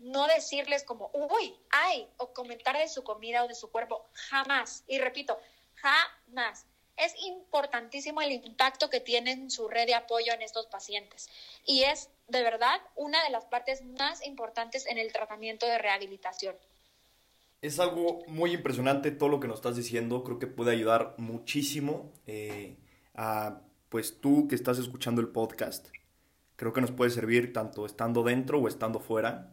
no 0.00 0.26
decirles 0.26 0.82
como, 0.82 1.10
uy, 1.12 1.54
ay, 1.70 2.08
o 2.16 2.32
comentar 2.32 2.76
de 2.76 2.88
su 2.88 3.04
comida 3.04 3.44
o 3.44 3.48
de 3.48 3.54
su 3.54 3.70
cuerpo, 3.70 4.08
jamás. 4.12 4.84
Y 4.88 4.98
repito, 4.98 5.38
jamás. 5.74 6.66
Es 6.96 7.14
importantísimo 7.24 8.20
el 8.20 8.32
impacto 8.32 8.90
que 8.90 9.00
tiene 9.00 9.48
su 9.48 9.68
red 9.68 9.86
de 9.86 9.94
apoyo 9.94 10.32
en 10.34 10.42
estos 10.42 10.66
pacientes. 10.66 11.28
Y 11.64 11.84
es 11.84 12.10
de 12.28 12.42
verdad 12.42 12.80
una 12.94 13.22
de 13.24 13.30
las 13.30 13.46
partes 13.46 13.82
más 13.82 14.26
importantes 14.26 14.86
en 14.86 14.98
el 14.98 15.12
tratamiento 15.12 15.66
de 15.66 15.78
rehabilitación. 15.78 16.56
Es 17.62 17.78
algo 17.78 18.22
muy 18.26 18.52
impresionante 18.52 19.10
todo 19.10 19.28
lo 19.28 19.40
que 19.40 19.48
nos 19.48 19.58
estás 19.58 19.76
diciendo. 19.76 20.24
Creo 20.24 20.38
que 20.38 20.46
puede 20.46 20.72
ayudar 20.72 21.14
muchísimo 21.16 22.10
eh, 22.26 22.76
a 23.14 23.60
pues 23.90 24.20
tú 24.20 24.46
que 24.48 24.54
estás 24.54 24.78
escuchando 24.78 25.20
el 25.20 25.28
podcast, 25.28 25.88
creo 26.56 26.72
que 26.72 26.80
nos 26.80 26.92
puede 26.92 27.10
servir 27.10 27.52
tanto 27.52 27.84
estando 27.84 28.22
dentro 28.22 28.58
o 28.58 28.68
estando 28.68 29.00
fuera. 29.00 29.52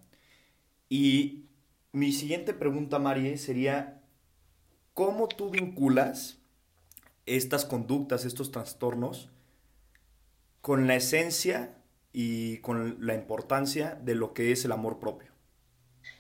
Y 0.89 1.45
mi 1.91 2.11
siguiente 2.11 2.53
pregunta, 2.53 2.99
Marie, 2.99 3.37
sería, 3.37 4.01
¿cómo 4.93 5.27
tú 5.27 5.49
vinculas 5.49 6.37
estas 7.25 7.65
conductas, 7.65 8.25
estos 8.25 8.51
trastornos, 8.51 9.29
con 10.61 10.87
la 10.87 10.95
esencia 10.95 11.75
y 12.13 12.57
con 12.59 13.05
la 13.05 13.13
importancia 13.13 13.95
de 14.01 14.15
lo 14.15 14.33
que 14.33 14.51
es 14.51 14.65
el 14.65 14.71
amor 14.71 14.99
propio? 14.99 15.31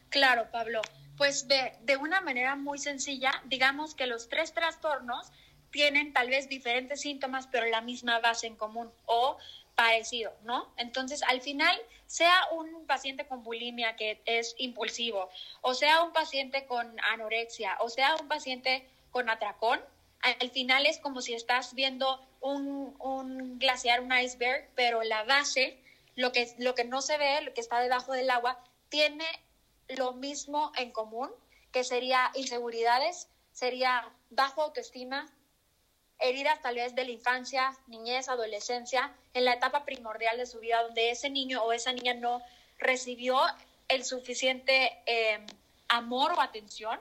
Claro, 0.09 0.47
Pablo. 0.51 0.81
Pues 1.17 1.47
de, 1.47 1.73
de 1.83 1.97
una 1.97 2.21
manera 2.21 2.55
muy 2.55 2.77
sencilla, 2.77 3.31
digamos 3.45 3.95
que 3.95 4.05
los 4.05 4.29
tres 4.29 4.53
trastornos 4.53 5.31
tienen 5.71 6.13
tal 6.13 6.29
vez 6.29 6.47
diferentes 6.47 7.01
síntomas, 7.01 7.47
pero 7.47 7.65
la 7.67 7.81
misma 7.81 8.19
base 8.19 8.47
en 8.47 8.55
común 8.55 8.91
o 9.05 9.37
parecido, 9.75 10.33
¿no? 10.43 10.71
Entonces, 10.77 11.23
al 11.23 11.41
final, 11.41 11.75
sea 12.07 12.35
un 12.51 12.85
paciente 12.87 13.27
con 13.27 13.43
bulimia 13.43 13.95
que 13.95 14.21
es 14.25 14.55
impulsivo, 14.57 15.29
o 15.61 15.73
sea 15.73 16.03
un 16.03 16.13
paciente 16.13 16.65
con 16.65 16.99
anorexia, 17.11 17.77
o 17.81 17.89
sea 17.89 18.15
un 18.15 18.27
paciente 18.27 18.89
con 19.11 19.29
atracón, 19.29 19.79
al 20.21 20.49
final 20.51 20.85
es 20.85 20.99
como 20.99 21.21
si 21.21 21.33
estás 21.33 21.73
viendo 21.73 22.25
un, 22.41 22.95
un 22.99 23.59
glaciar, 23.59 24.01
un 24.01 24.11
iceberg, 24.17 24.69
pero 24.75 25.03
la 25.03 25.23
base, 25.23 25.79
lo 26.15 26.31
que, 26.31 26.53
lo 26.57 26.75
que 26.75 26.85
no 26.85 27.01
se 27.01 27.17
ve, 27.17 27.41
lo 27.41 27.53
que 27.53 27.61
está 27.61 27.79
debajo 27.79 28.13
del 28.13 28.29
agua, 28.29 28.59
tiene 28.89 29.25
lo 29.89 30.13
mismo 30.13 30.71
en 30.75 30.91
común, 30.91 31.29
que 31.71 31.83
sería 31.83 32.31
inseguridades, 32.35 33.29
sería 33.51 34.11
bajo 34.29 34.63
autoestima, 34.63 35.31
heridas 36.19 36.61
tal 36.61 36.75
vez 36.75 36.95
de 36.95 37.05
la 37.05 37.11
infancia, 37.11 37.75
niñez, 37.87 38.29
adolescencia, 38.29 39.13
en 39.33 39.45
la 39.45 39.53
etapa 39.53 39.85
primordial 39.85 40.37
de 40.37 40.45
su 40.45 40.59
vida, 40.59 40.81
donde 40.83 41.11
ese 41.11 41.29
niño 41.29 41.63
o 41.63 41.73
esa 41.73 41.93
niña 41.93 42.13
no 42.13 42.41
recibió 42.79 43.39
el 43.87 44.03
suficiente 44.03 45.01
em, 45.05 45.45
amor 45.87 46.33
o 46.33 46.41
atención, 46.41 46.99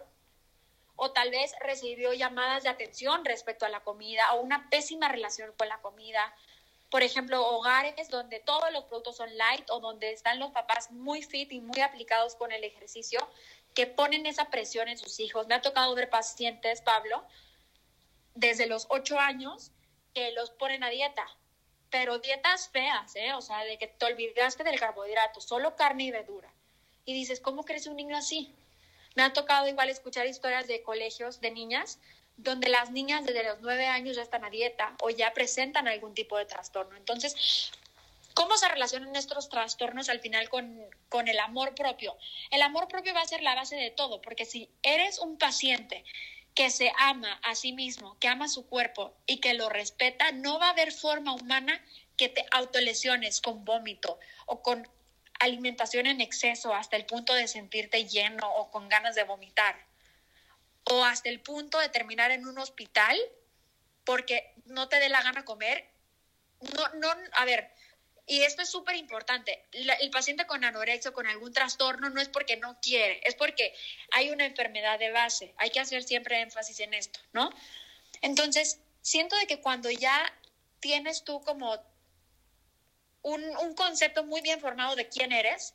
o 0.96 1.10
tal 1.12 1.30
vez 1.30 1.52
recibió 1.60 2.12
llamadas 2.14 2.62
de 2.62 2.70
atención 2.70 3.24
respecto 3.24 3.66
a 3.66 3.68
la 3.68 3.80
comida 3.80 4.32
o 4.34 4.40
una 4.40 4.68
pésima 4.70 5.08
relación 5.08 5.52
con 5.58 5.68
la 5.68 5.78
comida. 5.78 6.34
Por 6.90 7.02
ejemplo, 7.02 7.46
hogares 7.46 8.08
donde 8.08 8.40
todos 8.40 8.72
los 8.72 8.84
productos 8.84 9.16
son 9.16 9.36
light 9.36 9.68
o 9.70 9.80
donde 9.80 10.12
están 10.12 10.38
los 10.38 10.52
papás 10.52 10.90
muy 10.90 11.22
fit 11.22 11.52
y 11.52 11.60
muy 11.60 11.80
aplicados 11.80 12.34
con 12.34 12.50
el 12.52 12.64
ejercicio, 12.64 13.28
que 13.74 13.86
ponen 13.86 14.24
esa 14.24 14.46
presión 14.46 14.88
en 14.88 14.96
sus 14.96 15.20
hijos. 15.20 15.46
Me 15.46 15.54
ha 15.54 15.60
tocado 15.60 15.94
ver 15.94 16.08
pacientes, 16.08 16.80
Pablo, 16.80 17.22
desde 18.36 18.66
los 18.66 18.86
ocho 18.90 19.18
años 19.18 19.72
que 20.14 20.30
los 20.32 20.50
ponen 20.50 20.84
a 20.84 20.90
dieta, 20.90 21.26
pero 21.90 22.18
dietas 22.18 22.68
feas, 22.68 23.16
¿eh? 23.16 23.32
O 23.34 23.40
sea, 23.40 23.64
de 23.64 23.78
que 23.78 23.88
te 23.88 24.06
olvidaste 24.06 24.62
del 24.62 24.78
carbohidrato, 24.78 25.40
solo 25.40 25.74
carne 25.74 26.04
y 26.04 26.10
verdura. 26.10 26.52
Y 27.04 27.14
dices, 27.14 27.40
¿cómo 27.40 27.64
crece 27.64 27.90
un 27.90 27.96
niño 27.96 28.16
así? 28.16 28.54
Me 29.14 29.22
ha 29.22 29.32
tocado 29.32 29.66
igual 29.66 29.88
escuchar 29.88 30.26
historias 30.26 30.66
de 30.66 30.82
colegios 30.82 31.40
de 31.40 31.50
niñas 31.50 31.98
donde 32.36 32.68
las 32.68 32.90
niñas 32.90 33.24
desde 33.24 33.44
los 33.44 33.60
nueve 33.62 33.86
años 33.86 34.16
ya 34.16 34.22
están 34.22 34.44
a 34.44 34.50
dieta 34.50 34.94
o 35.00 35.10
ya 35.10 35.32
presentan 35.32 35.88
algún 35.88 36.14
tipo 36.14 36.36
de 36.36 36.44
trastorno. 36.44 36.96
Entonces, 36.96 37.72
¿cómo 38.34 38.58
se 38.58 38.68
relacionan 38.68 39.16
estos 39.16 39.48
trastornos 39.48 40.10
al 40.10 40.20
final 40.20 40.50
con, 40.50 40.78
con 41.08 41.28
el 41.28 41.38
amor 41.38 41.74
propio? 41.74 42.14
El 42.50 42.60
amor 42.60 42.88
propio 42.88 43.14
va 43.14 43.22
a 43.22 43.26
ser 43.26 43.42
la 43.42 43.54
base 43.54 43.76
de 43.76 43.90
todo, 43.90 44.20
porque 44.20 44.44
si 44.44 44.68
eres 44.82 45.18
un 45.18 45.38
paciente 45.38 46.04
que 46.56 46.70
se 46.70 46.90
ama 46.98 47.38
a 47.42 47.54
sí 47.54 47.72
mismo, 47.72 48.18
que 48.18 48.28
ama 48.28 48.48
su 48.48 48.66
cuerpo 48.66 49.14
y 49.26 49.38
que 49.38 49.52
lo 49.52 49.68
respeta, 49.68 50.32
no 50.32 50.58
va 50.58 50.68
a 50.68 50.70
haber 50.70 50.90
forma 50.90 51.34
humana 51.34 51.80
que 52.16 52.30
te 52.30 52.46
autolesiones 52.50 53.42
con 53.42 53.64
vómito 53.66 54.18
o 54.46 54.62
con 54.62 54.88
alimentación 55.38 56.06
en 56.06 56.22
exceso 56.22 56.74
hasta 56.74 56.96
el 56.96 57.04
punto 57.04 57.34
de 57.34 57.46
sentirte 57.46 58.08
lleno 58.08 58.50
o 58.54 58.70
con 58.70 58.88
ganas 58.88 59.14
de 59.14 59.24
vomitar 59.24 59.76
o 60.84 61.04
hasta 61.04 61.28
el 61.28 61.40
punto 61.40 61.78
de 61.78 61.90
terminar 61.90 62.30
en 62.30 62.46
un 62.46 62.58
hospital 62.58 63.18
porque 64.04 64.54
no 64.64 64.88
te 64.88 64.98
dé 64.98 65.10
la 65.10 65.22
gana 65.22 65.44
comer. 65.44 65.90
No, 66.74 66.88
no, 67.00 67.08
a 67.32 67.44
ver, 67.44 67.70
Y 68.26 68.42
esto 68.42 68.62
es 68.62 68.68
súper 68.68 68.96
importante. 68.96 69.64
El 69.72 70.10
paciente 70.10 70.46
con 70.46 70.64
anorexia 70.64 71.10
o 71.10 71.14
con 71.14 71.28
algún 71.28 71.52
trastorno 71.52 72.10
no 72.10 72.20
es 72.20 72.28
porque 72.28 72.56
no 72.56 72.78
quiere, 72.80 73.20
es 73.24 73.36
porque 73.36 73.72
hay 74.10 74.30
una 74.30 74.44
enfermedad 74.44 74.98
de 74.98 75.12
base. 75.12 75.54
Hay 75.58 75.70
que 75.70 75.78
hacer 75.78 76.02
siempre 76.02 76.40
énfasis 76.40 76.80
en 76.80 76.92
esto, 76.94 77.20
¿no? 77.32 77.50
Entonces, 78.22 78.80
siento 79.00 79.36
de 79.36 79.46
que 79.46 79.60
cuando 79.60 79.90
ya 79.90 80.32
tienes 80.80 81.22
tú 81.22 81.40
como 81.42 81.78
un, 83.22 83.44
un 83.58 83.74
concepto 83.74 84.24
muy 84.24 84.40
bien 84.40 84.60
formado 84.60 84.96
de 84.96 85.08
quién 85.08 85.30
eres 85.30 85.74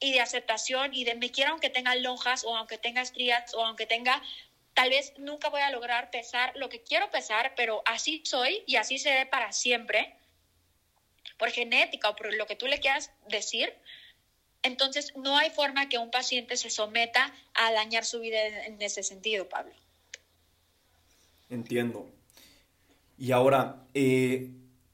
y 0.00 0.12
de 0.12 0.20
aceptación 0.20 0.92
y 0.92 1.04
de 1.04 1.14
me 1.14 1.30
quiero 1.30 1.52
aunque 1.52 1.70
tenga 1.70 1.94
lonjas 1.94 2.44
o 2.44 2.56
aunque 2.56 2.78
tenga 2.78 3.00
estrías 3.00 3.54
o 3.54 3.64
aunque 3.64 3.86
tenga 3.86 4.22
tal 4.74 4.90
vez 4.90 5.14
nunca 5.16 5.48
voy 5.48 5.62
a 5.62 5.70
lograr 5.70 6.10
pesar 6.10 6.52
lo 6.56 6.68
que 6.68 6.82
quiero 6.82 7.10
pesar, 7.10 7.54
pero 7.56 7.82
así 7.86 8.22
soy 8.26 8.62
y 8.66 8.76
así 8.76 8.98
seré 8.98 9.24
para 9.24 9.52
siempre, 9.52 10.14
por 11.38 11.50
genética 11.50 12.10
o 12.10 12.16
por 12.16 12.34
lo 12.34 12.46
que 12.46 12.56
tú 12.56 12.66
le 12.66 12.80
quieras 12.80 13.10
decir, 13.28 13.72
entonces 14.62 15.12
no 15.16 15.36
hay 15.36 15.50
forma 15.50 15.88
que 15.88 15.98
un 15.98 16.10
paciente 16.10 16.56
se 16.56 16.70
someta 16.70 17.32
a 17.54 17.72
dañar 17.72 18.04
su 18.04 18.20
vida 18.20 18.66
en 18.66 18.80
ese 18.82 19.02
sentido, 19.02 19.48
Pablo. 19.48 19.72
Entiendo. 21.48 22.10
Y 23.16 23.32
ahora, 23.32 23.86
eh, 23.94 24.50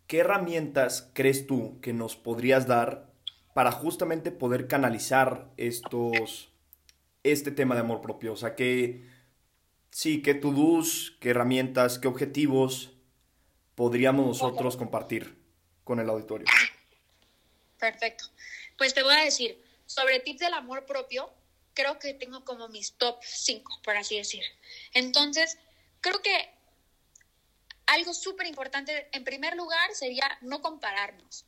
¿qué 0.07 0.19
herramientas 0.19 1.11
crees 1.15 1.47
tú 1.47 1.81
que 1.81 1.93
nos 1.93 2.17
podrías 2.17 2.67
dar 2.67 3.11
para 3.55 3.73
justamente 3.73 4.31
poder 4.31 4.69
canalizar 4.69 5.51
estos, 5.57 6.53
este 7.23 7.51
tema 7.51 7.75
de 7.75 7.81
amor 7.81 8.03
propio? 8.03 8.35
O 8.35 8.37
sea, 8.37 8.55
¿qué, 8.55 9.09
sí, 9.91 10.21
qué 10.23 10.35
to-dos, 10.35 11.17
qué 11.19 11.31
herramientas, 11.31 11.99
qué 11.99 12.09
objetivos 12.09 12.93
podríamos 13.75 14.27
nosotros 14.27 14.77
compartir 14.77 15.42
con 15.85 16.01
el 16.01 16.09
auditorio? 16.09 16.47
Perfecto. 17.79 18.25
Pues 18.79 18.95
te 18.95 19.03
voy 19.03 19.15
a 19.15 19.25
decir, 19.25 19.61
sobre 19.87 20.21
tips 20.21 20.41
del 20.41 20.55
amor 20.55 20.87
propio, 20.87 21.33
creo 21.75 21.99
que 21.99 22.15
tengo 22.15 22.45
como 22.45 22.69
mis 22.69 22.93
top 22.95 23.19
5, 23.23 23.81
por 23.83 23.97
así 23.97 24.17
decir. 24.17 24.45
Entonces, 24.95 25.59
creo 26.01 26.21
que 26.23 26.51
algo 27.87 28.15
súper 28.15 28.47
importante, 28.47 29.09
en 29.13 29.25
primer 29.25 29.57
lugar, 29.57 29.95
sería 29.95 30.39
no 30.41 30.63
compararnos. 30.63 31.45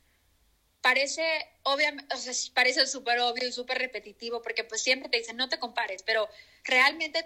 Parece, 0.81 1.23
obviamente, 1.63 2.13
o 2.13 2.17
sea, 2.17 2.33
parece 2.53 2.85
súper 2.85 3.19
obvio 3.19 3.47
y 3.47 3.51
súper 3.51 3.77
repetitivo, 3.77 4.41
porque 4.41 4.63
pues 4.63 4.81
siempre 4.81 5.09
te 5.09 5.17
dicen, 5.17 5.37
no 5.37 5.49
te 5.49 5.59
compares, 5.59 6.03
pero 6.03 6.29
realmente 6.63 7.25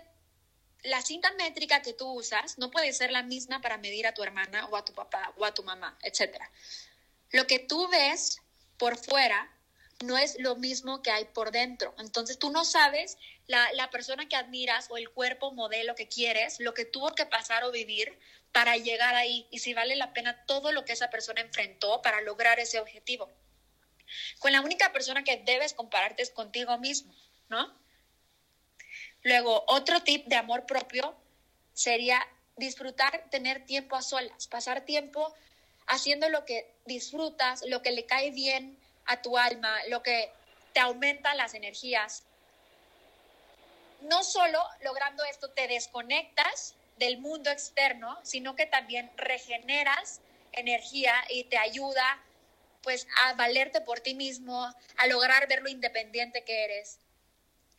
la 0.83 1.01
cinta 1.01 1.31
métrica 1.33 1.81
que 1.81 1.93
tú 1.93 2.09
usas 2.13 2.57
no 2.57 2.71
puede 2.71 2.93
ser 2.93 3.11
la 3.11 3.23
misma 3.23 3.61
para 3.61 3.77
medir 3.77 4.07
a 4.07 4.13
tu 4.13 4.23
hermana 4.23 4.65
o 4.67 4.77
a 4.77 4.85
tu 4.85 4.93
papá 4.93 5.33
o 5.37 5.45
a 5.45 5.53
tu 5.53 5.63
mamá, 5.63 5.97
etc. 6.03 6.37
Lo 7.31 7.47
que 7.47 7.59
tú 7.59 7.87
ves 7.89 8.41
por 8.77 8.97
fuera 8.97 9.51
no 10.01 10.17
es 10.17 10.37
lo 10.39 10.55
mismo 10.55 11.01
que 11.01 11.11
hay 11.11 11.25
por 11.25 11.51
dentro. 11.51 11.93
Entonces 11.99 12.39
tú 12.39 12.51
no 12.51 12.63
sabes 12.63 13.17
la, 13.47 13.71
la, 13.73 13.89
persona 13.89 14.27
que 14.27 14.35
admiras 14.35 14.87
o 14.89 14.97
el 14.97 15.09
cuerpo 15.09 15.51
modelo 15.51 15.95
que 15.95 16.07
quieres, 16.07 16.59
lo 16.59 16.73
que 16.73 16.85
tuvo 16.85 17.13
que 17.13 17.25
pasar 17.25 17.63
o 17.65 17.71
vivir 17.71 18.17
para 18.51 18.77
llegar 18.77 19.15
ahí 19.15 19.47
y 19.51 19.59
si 19.59 19.73
vale 19.73 19.95
la 19.95 20.13
pena 20.13 20.45
todo 20.45 20.71
lo 20.71 20.85
que 20.85 20.93
esa 20.93 21.09
persona 21.09 21.41
enfrentó 21.41 22.01
para 22.01 22.21
lograr 22.21 22.59
ese 22.59 22.79
objetivo. 22.79 23.29
Con 24.39 24.51
la 24.51 24.61
única 24.61 24.91
persona 24.91 25.23
que 25.23 25.37
debes 25.37 25.73
compararte 25.73 26.23
es 26.23 26.31
contigo 26.31 26.77
mismo, 26.77 27.13
¿no? 27.49 27.77
Luego, 29.23 29.65
otro 29.67 30.01
tip 30.01 30.25
de 30.27 30.37
amor 30.37 30.65
propio 30.65 31.15
sería 31.73 32.25
disfrutar, 32.55 33.29
tener 33.29 33.65
tiempo 33.65 33.95
a 33.95 34.01
solas, 34.01 34.47
pasar 34.47 34.85
tiempo 34.85 35.33
haciendo 35.89 36.29
lo 36.29 36.45
que 36.45 36.71
disfrutas, 36.85 37.63
lo 37.67 37.81
que 37.81 37.91
le 37.91 38.05
cae 38.05 38.31
bien 38.31 38.77
a 39.05 39.21
tu 39.21 39.37
alma, 39.37 39.75
lo 39.87 40.01
que 40.03 40.31
te 40.71 40.79
aumenta 40.79 41.33
las 41.33 41.55
energías. 41.55 42.23
No 44.01 44.23
solo 44.23 44.63
logrando 44.81 45.23
esto 45.25 45.49
te 45.49 45.67
desconectas 45.67 46.75
del 46.97 47.17
mundo 47.17 47.49
externo, 47.49 48.17
sino 48.23 48.55
que 48.55 48.67
también 48.67 49.11
regeneras 49.17 50.21
energía 50.51 51.15
y 51.29 51.45
te 51.45 51.57
ayuda 51.57 52.23
pues 52.83 53.07
a 53.23 53.33
valerte 53.33 53.81
por 53.81 53.99
ti 53.99 54.13
mismo, 54.13 54.73
a 54.97 55.07
lograr 55.07 55.47
ver 55.47 55.61
lo 55.63 55.69
independiente 55.69 56.43
que 56.43 56.65
eres. 56.65 56.99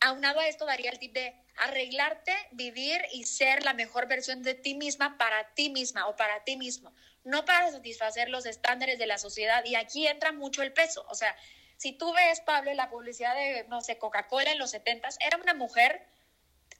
Aunado 0.00 0.40
a 0.40 0.48
esto 0.48 0.66
daría 0.66 0.90
el 0.90 0.98
tip 0.98 1.12
de 1.12 1.34
arreglarte, 1.58 2.34
vivir 2.50 3.02
y 3.12 3.24
ser 3.24 3.64
la 3.64 3.74
mejor 3.74 4.08
versión 4.08 4.42
de 4.42 4.54
ti 4.54 4.74
misma 4.74 5.16
para 5.16 5.54
ti 5.54 5.70
misma 5.70 6.08
o 6.08 6.16
para 6.16 6.42
ti 6.42 6.56
mismo, 6.56 6.92
no 7.24 7.44
para 7.44 7.70
satisfacer 7.70 8.28
los 8.28 8.46
estándares 8.46 8.98
de 8.98 9.06
la 9.06 9.18
sociedad. 9.18 9.64
Y 9.64 9.74
aquí 9.74 10.06
entra 10.06 10.32
mucho 10.32 10.62
el 10.62 10.72
peso. 10.72 11.04
O 11.08 11.14
sea, 11.14 11.36
si 11.76 11.92
tú 11.92 12.12
ves, 12.12 12.40
Pablo, 12.40 12.72
la 12.74 12.90
publicidad 12.90 13.34
de, 13.34 13.64
no 13.68 13.80
sé, 13.80 13.98
Coca-Cola 13.98 14.52
en 14.52 14.58
los 14.58 14.70
70 14.70 15.08
era 15.20 15.36
una 15.36 15.54
mujer 15.54 16.06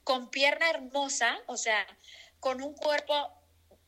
con 0.03 0.29
pierna 0.29 0.69
hermosa, 0.69 1.39
o 1.47 1.57
sea, 1.57 1.85
con 2.39 2.61
un 2.61 2.73
cuerpo 2.73 3.13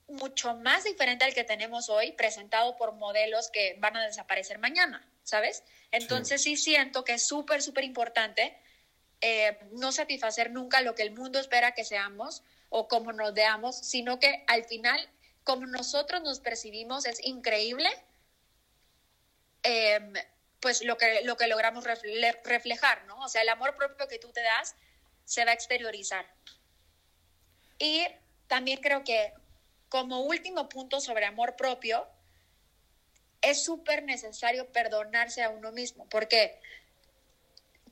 mucho 0.07 0.55
más 0.55 0.83
diferente 0.83 1.25
al 1.25 1.33
que 1.33 1.43
tenemos 1.43 1.89
hoy, 1.89 2.11
presentado 2.11 2.77
por 2.77 2.93
modelos 2.93 3.49
que 3.49 3.75
van 3.79 3.97
a 3.97 4.05
desaparecer 4.05 4.59
mañana, 4.59 5.07
¿sabes? 5.23 5.63
Entonces 5.91 6.43
sí, 6.43 6.57
siento 6.57 7.03
que 7.03 7.13
es 7.13 7.25
súper, 7.25 7.61
súper 7.61 7.83
importante 7.83 8.57
eh, 9.25 9.57
no 9.71 9.93
satisfacer 9.93 10.51
nunca 10.51 10.81
lo 10.81 10.95
que 10.95 11.03
el 11.03 11.11
mundo 11.11 11.39
espera 11.39 11.71
que 11.73 11.85
seamos 11.85 12.43
o 12.67 12.89
como 12.89 13.13
nos 13.13 13.33
veamos, 13.33 13.77
sino 13.77 14.19
que 14.19 14.43
al 14.47 14.65
final, 14.65 14.99
como 15.43 15.65
nosotros 15.65 16.21
nos 16.23 16.39
percibimos, 16.39 17.05
es 17.05 17.23
increíble, 17.23 17.89
em, 19.63 20.13
pues 20.59 20.83
lo 20.83 20.97
que, 20.97 21.21
lo 21.23 21.35
que 21.35 21.47
logramos 21.47 21.83
reflejar, 21.83 23.05
¿no? 23.05 23.19
O 23.19 23.27
sea, 23.27 23.41
el 23.41 23.49
amor 23.49 23.75
propio 23.75 24.07
que 24.07 24.19
tú 24.19 24.31
te 24.31 24.41
das 24.41 24.75
se 25.25 25.43
va 25.43 25.51
a 25.51 25.53
exteriorizar. 25.53 26.25
Y 27.79 28.05
también 28.47 28.79
creo 28.79 29.03
que 29.03 29.33
como 29.89 30.21
último 30.21 30.69
punto 30.69 30.99
sobre 30.99 31.25
amor 31.25 31.55
propio, 31.55 32.07
es 33.41 33.63
súper 33.63 34.03
necesario 34.03 34.67
perdonarse 34.71 35.43
a 35.43 35.49
uno 35.49 35.71
mismo, 35.71 36.07
porque 36.09 36.59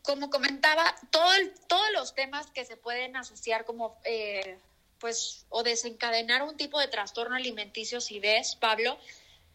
como 0.01 0.29
comentaba, 0.29 0.95
todo 1.11 1.29
todos 1.67 1.91
los 1.91 2.15
temas 2.15 2.47
que 2.47 2.65
se 2.65 2.77
pueden 2.77 3.15
asociar 3.15 3.65
como, 3.65 3.99
eh, 4.05 4.57
pues, 5.01 5.45
o 5.49 5.63
desencadenar 5.63 6.43
un 6.43 6.55
tipo 6.55 6.79
de 6.79 6.87
trastorno 6.87 7.35
alimenticio, 7.35 7.99
si 7.99 8.19
ves, 8.19 8.55
Pablo, 8.55 8.97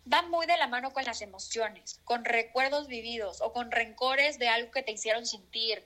van 0.05 0.31
muy 0.31 0.47
de 0.47 0.57
la 0.57 0.67
mano 0.67 0.93
con 0.93 1.05
las 1.05 1.23
emociones, 1.23 2.01
con 2.05 2.25
recuerdos 2.25 2.89
vividos 2.89 3.41
o 3.41 3.53
con 3.53 3.71
rencores 3.71 4.39
de 4.39 4.49
algo 4.49 4.71
que 4.71 4.83
te 4.83 4.93
hicieron 4.93 5.25
sentir, 5.25 5.85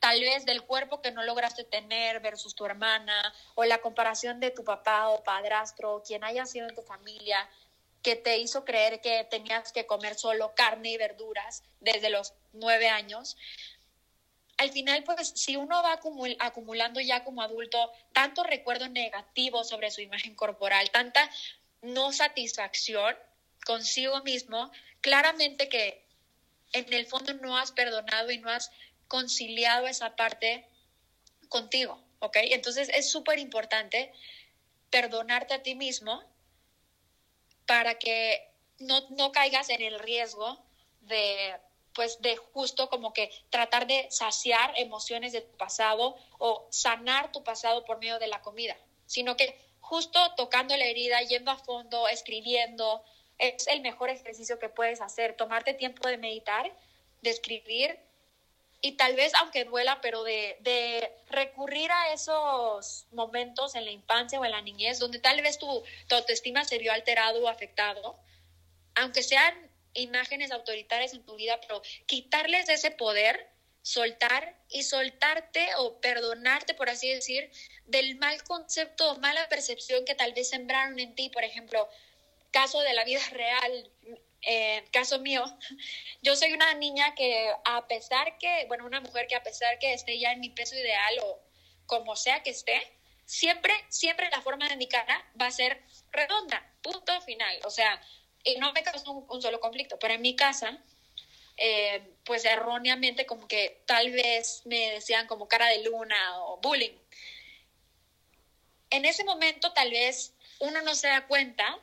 tal 0.00 0.20
vez 0.20 0.44
del 0.46 0.62
cuerpo 0.62 1.00
que 1.00 1.12
no 1.12 1.22
lograste 1.22 1.64
tener 1.64 2.20
versus 2.20 2.54
tu 2.54 2.64
hermana, 2.64 3.34
o 3.54 3.64
la 3.64 3.78
comparación 3.78 4.40
de 4.40 4.50
tu 4.50 4.64
papá 4.64 5.08
o 5.08 5.22
padrastro, 5.22 5.96
o 5.96 6.02
quien 6.02 6.24
haya 6.24 6.46
sido 6.46 6.68
en 6.68 6.74
tu 6.74 6.82
familia, 6.82 7.48
que 8.02 8.16
te 8.16 8.38
hizo 8.38 8.64
creer 8.64 9.00
que 9.00 9.26
tenías 9.30 9.72
que 9.72 9.86
comer 9.86 10.14
solo 10.14 10.54
carne 10.54 10.90
y 10.90 10.96
verduras 10.96 11.62
desde 11.80 12.10
los 12.10 12.32
nueve 12.52 12.88
años. 12.88 13.36
Al 14.58 14.70
final, 14.70 15.04
pues 15.04 15.32
si 15.36 15.56
uno 15.56 15.82
va 15.82 16.00
acumulando 16.40 17.00
ya 17.00 17.24
como 17.24 17.42
adulto 17.42 17.92
tanto 18.12 18.42
recuerdo 18.42 18.88
negativo 18.88 19.62
sobre 19.62 19.90
su 19.90 20.00
imagen 20.00 20.34
corporal, 20.34 20.90
tanta 20.90 21.30
no 21.80 22.12
satisfacción 22.12 23.16
consigo 23.64 24.20
mismo, 24.24 24.70
claramente 25.00 25.68
que 25.68 26.04
en 26.72 26.92
el 26.92 27.06
fondo 27.06 27.34
no 27.34 27.56
has 27.56 27.70
perdonado 27.70 28.30
y 28.32 28.38
no 28.38 28.50
has 28.50 28.70
conciliado 29.06 29.86
esa 29.86 30.16
parte 30.16 30.66
contigo, 31.48 32.02
¿ok? 32.18 32.38
Entonces 32.42 32.90
es 32.92 33.10
súper 33.10 33.38
importante 33.38 34.12
perdonarte 34.90 35.54
a 35.54 35.62
ti 35.62 35.76
mismo 35.76 36.22
para 37.64 37.94
que 37.98 38.50
no, 38.78 39.08
no 39.10 39.30
caigas 39.30 39.70
en 39.70 39.82
el 39.82 39.98
riesgo 39.98 40.58
de 41.02 41.54
pues 41.98 42.22
de 42.22 42.36
justo 42.36 42.88
como 42.88 43.12
que 43.12 43.28
tratar 43.50 43.88
de 43.88 44.06
saciar 44.08 44.72
emociones 44.76 45.32
de 45.32 45.40
tu 45.40 45.56
pasado 45.56 46.14
o 46.38 46.64
sanar 46.70 47.32
tu 47.32 47.42
pasado 47.42 47.84
por 47.84 47.98
medio 47.98 48.20
de 48.20 48.28
la 48.28 48.40
comida, 48.40 48.76
sino 49.06 49.36
que 49.36 49.60
justo 49.80 50.20
tocando 50.36 50.76
la 50.76 50.84
herida, 50.84 51.20
yendo 51.22 51.50
a 51.50 51.56
fondo, 51.56 52.06
escribiendo, 52.06 53.02
es 53.38 53.66
el 53.66 53.80
mejor 53.80 54.10
ejercicio 54.10 54.60
que 54.60 54.68
puedes 54.68 55.00
hacer, 55.00 55.34
tomarte 55.36 55.74
tiempo 55.74 56.06
de 56.06 56.18
meditar, 56.18 56.72
de 57.22 57.30
escribir 57.30 57.98
y 58.80 58.92
tal 58.92 59.16
vez, 59.16 59.34
aunque 59.34 59.64
duela, 59.64 60.00
pero 60.00 60.22
de, 60.22 60.56
de, 60.60 61.12
recurrir 61.30 61.90
a 61.90 62.12
esos 62.12 63.08
momentos 63.10 63.74
en 63.74 63.86
la 63.86 63.90
infancia 63.90 64.38
o 64.38 64.44
en 64.44 64.52
la 64.52 64.62
niñez 64.62 65.00
donde 65.00 65.18
tal 65.18 65.42
vez 65.42 65.58
tu, 65.58 65.82
tu 66.06 66.14
autoestima 66.14 66.64
se 66.64 66.78
vio 66.78 66.92
alterado 66.92 67.42
o 67.42 67.48
afectado, 67.48 68.16
aunque 68.94 69.24
sean 69.24 69.67
imágenes 70.00 70.50
autoritarias 70.50 71.12
en 71.12 71.24
tu 71.24 71.36
vida, 71.36 71.60
pero 71.60 71.82
quitarles 72.06 72.68
ese 72.68 72.90
poder, 72.90 73.50
soltar 73.82 74.54
y 74.68 74.82
soltarte 74.82 75.66
o 75.78 76.00
perdonarte, 76.00 76.74
por 76.74 76.90
así 76.90 77.08
decir, 77.10 77.50
del 77.86 78.16
mal 78.16 78.42
concepto 78.44 79.12
o 79.12 79.18
mala 79.18 79.48
percepción 79.48 80.04
que 80.04 80.14
tal 80.14 80.34
vez 80.34 80.50
sembraron 80.50 80.98
en 80.98 81.14
ti, 81.14 81.30
por 81.30 81.44
ejemplo, 81.44 81.88
caso 82.50 82.80
de 82.80 82.92
la 82.92 83.04
vida 83.04 83.20
real, 83.30 83.90
eh, 84.42 84.84
caso 84.92 85.18
mío, 85.18 85.44
yo 86.22 86.36
soy 86.36 86.52
una 86.52 86.74
niña 86.74 87.14
que 87.14 87.50
a 87.64 87.86
pesar 87.88 88.38
que, 88.38 88.66
bueno, 88.68 88.86
una 88.86 89.00
mujer 89.00 89.26
que 89.26 89.36
a 89.36 89.42
pesar 89.42 89.78
que 89.78 89.92
esté 89.92 90.18
ya 90.18 90.32
en 90.32 90.40
mi 90.40 90.50
peso 90.50 90.76
ideal 90.76 91.18
o 91.22 91.40
como 91.86 92.14
sea 92.16 92.42
que 92.42 92.50
esté, 92.50 92.80
siempre, 93.24 93.72
siempre 93.88 94.30
la 94.30 94.40
forma 94.42 94.68
de 94.68 94.76
mi 94.76 94.88
cara 94.88 95.24
va 95.40 95.46
a 95.46 95.50
ser 95.50 95.82
redonda, 96.12 96.66
punto 96.82 97.20
final. 97.22 97.58
O 97.64 97.70
sea, 97.70 98.00
y 98.44 98.56
no 98.58 98.72
me 98.72 98.82
causa 98.82 99.10
un, 99.10 99.42
solo 99.42 99.60
conflicto, 99.60 99.98
pero 99.98 100.14
en 100.14 100.22
mi 100.22 100.34
casa, 100.36 100.78
eh, 101.56 102.02
pues 102.24 102.44
erróneamente 102.44 103.26
como 103.26 103.48
que 103.48 103.82
tal 103.86 104.10
vez 104.10 104.62
me 104.64 104.92
decían 104.92 105.26
como 105.26 105.48
cara 105.48 105.66
de 105.66 105.82
luna 105.82 106.40
o 106.44 106.58
bullying. 106.58 106.96
En 108.90 109.04
ese 109.04 109.24
momento 109.24 109.72
tal 109.72 109.90
vez 109.90 110.32
uno 110.60 110.80
no 110.82 110.94
se 110.94 111.08
da 111.08 111.26
cuenta 111.26 111.78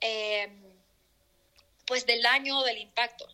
eh, 0.00 0.48
pues 1.86 2.06
del 2.06 2.22
daño 2.22 2.58
o 2.58 2.64
del 2.64 2.78
impacto. 2.78 3.26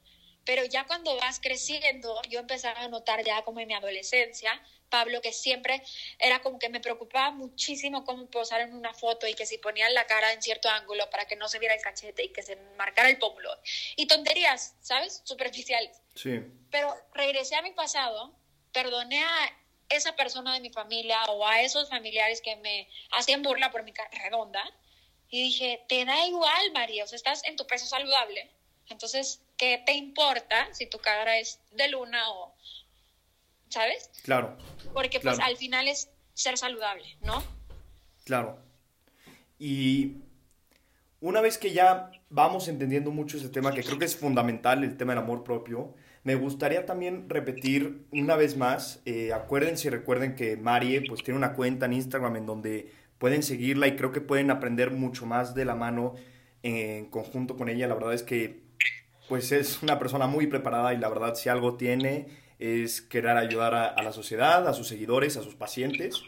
Pero 0.46 0.64
ya 0.64 0.86
cuando 0.86 1.14
vas 1.16 1.40
creciendo, 1.40 2.22
yo 2.30 2.40
empezaba 2.40 2.80
a 2.80 2.88
notar 2.88 3.22
ya 3.24 3.42
como 3.42 3.60
en 3.60 3.66
mi 3.66 3.74
adolescencia, 3.74 4.62
Pablo, 4.88 5.20
que 5.20 5.32
siempre 5.32 5.82
era 6.20 6.40
como 6.40 6.58
que 6.60 6.68
me 6.68 6.80
preocupaba 6.80 7.32
muchísimo 7.32 8.04
cómo 8.04 8.30
posar 8.30 8.60
en 8.60 8.72
una 8.72 8.94
foto 8.94 9.26
y 9.26 9.34
que 9.34 9.44
si 9.44 9.58
ponían 9.58 9.92
la 9.92 10.06
cara 10.06 10.32
en 10.32 10.40
cierto 10.40 10.68
ángulo 10.68 11.10
para 11.10 11.26
que 11.26 11.34
no 11.34 11.48
se 11.48 11.58
viera 11.58 11.74
el 11.74 11.82
cachete 11.82 12.22
y 12.22 12.28
que 12.28 12.42
se 12.42 12.56
marcara 12.78 13.10
el 13.10 13.18
pómulo. 13.18 13.50
Y 13.96 14.06
tonterías, 14.06 14.76
¿sabes? 14.80 15.20
Superficiales. 15.24 16.00
Sí. 16.14 16.40
Pero 16.70 16.94
regresé 17.12 17.56
a 17.56 17.62
mi 17.62 17.72
pasado, 17.72 18.32
perdoné 18.72 19.24
a 19.24 19.52
esa 19.88 20.14
persona 20.14 20.54
de 20.54 20.60
mi 20.60 20.70
familia 20.70 21.24
o 21.24 21.46
a 21.46 21.60
esos 21.62 21.88
familiares 21.88 22.40
que 22.40 22.54
me 22.56 22.88
hacían 23.10 23.42
burla 23.42 23.70
por 23.72 23.82
mi 23.82 23.92
cara 23.92 24.10
redonda 24.12 24.64
y 25.28 25.42
dije, 25.42 25.84
te 25.88 26.04
da 26.04 26.26
igual, 26.26 26.72
María, 26.72 27.02
o 27.02 27.06
sea, 27.08 27.16
estás 27.16 27.42
en 27.44 27.56
tu 27.56 27.66
peso 27.66 27.86
saludable. 27.86 28.48
Entonces, 28.88 29.40
¿qué 29.56 29.82
te 29.84 29.92
importa 29.92 30.68
si 30.72 30.86
tu 30.86 30.98
cara 30.98 31.38
es 31.38 31.60
de 31.72 31.88
luna 31.88 32.18
o, 32.30 32.54
¿sabes? 33.68 34.10
Claro. 34.22 34.56
Porque 34.92 35.20
pues 35.20 35.38
al 35.38 35.56
final 35.56 35.88
es 35.88 36.10
ser 36.34 36.58
saludable, 36.58 37.04
¿no? 37.22 37.42
Claro. 38.24 38.58
Y 39.58 40.16
una 41.20 41.40
vez 41.40 41.58
que 41.58 41.72
ya 41.72 42.10
vamos 42.28 42.68
entendiendo 42.68 43.10
mucho 43.10 43.36
ese 43.36 43.48
tema, 43.48 43.72
que 43.72 43.82
creo 43.82 43.98
que 43.98 44.04
es 44.04 44.16
fundamental, 44.16 44.84
el 44.84 44.96
tema 44.96 45.14
del 45.14 45.22
amor 45.22 45.44
propio, 45.44 45.94
me 46.24 46.34
gustaría 46.34 46.84
también 46.84 47.30
repetir 47.30 48.06
una 48.10 48.34
vez 48.36 48.56
más, 48.56 49.00
eh, 49.04 49.32
acuérdense 49.32 49.88
y 49.88 49.90
recuerden 49.90 50.34
que 50.34 50.56
Marie 50.56 51.04
pues 51.06 51.22
tiene 51.22 51.38
una 51.38 51.52
cuenta 51.52 51.86
en 51.86 51.92
Instagram 51.92 52.36
en 52.36 52.46
donde 52.46 52.92
pueden 53.18 53.42
seguirla 53.42 53.86
y 53.86 53.96
creo 53.96 54.10
que 54.12 54.20
pueden 54.20 54.50
aprender 54.50 54.90
mucho 54.90 55.24
más 55.24 55.54
de 55.54 55.64
la 55.64 55.76
mano 55.76 56.14
en 56.64 57.06
conjunto 57.06 57.56
con 57.56 57.68
ella. 57.68 57.86
La 57.86 57.94
verdad 57.94 58.12
es 58.12 58.24
que 58.24 58.65
pues 59.28 59.52
es 59.52 59.82
una 59.82 59.98
persona 59.98 60.26
muy 60.26 60.46
preparada 60.46 60.94
y 60.94 60.98
la 60.98 61.08
verdad 61.08 61.34
si 61.34 61.48
algo 61.48 61.74
tiene 61.76 62.26
es 62.58 63.02
querer 63.02 63.36
ayudar 63.36 63.74
a, 63.74 64.02
la 64.02 64.12
sociedad, 64.12 64.66
a 64.66 64.72
sus 64.72 64.88
seguidores, 64.88 65.36
a 65.36 65.42
sus 65.42 65.54
pacientes. 65.54 66.22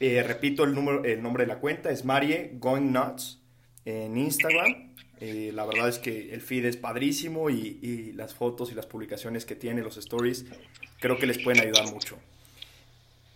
Eh, 0.00 0.22
repito, 0.22 0.64
el, 0.64 0.74
número, 0.74 1.04
el 1.04 1.22
nombre 1.22 1.44
de 1.44 1.48
la 1.48 1.58
cuenta 1.58 1.90
es 1.90 2.04
Marie 2.04 2.52
Going 2.54 2.92
Nuts 2.92 3.40
en 3.84 4.18
Instagram. 4.18 4.88
Eh, 5.20 5.50
la 5.52 5.64
verdad 5.64 5.88
es 5.88 5.98
que 5.98 6.32
el 6.32 6.40
feed 6.40 6.66
es 6.66 6.76
padrísimo 6.76 7.50
y, 7.50 8.12
las 8.14 8.34
fotos 8.34 8.70
y 8.70 8.74
las 8.74 8.86
publicaciones 8.86 9.44
que 9.44 9.56
tiene, 9.56 9.82
los 9.82 9.96
stories, 9.96 10.46
creo 11.00 11.18
que 11.18 11.26
les 11.26 11.38
pueden 11.38 11.62
ayudar 11.62 11.90
mucho. 11.92 12.18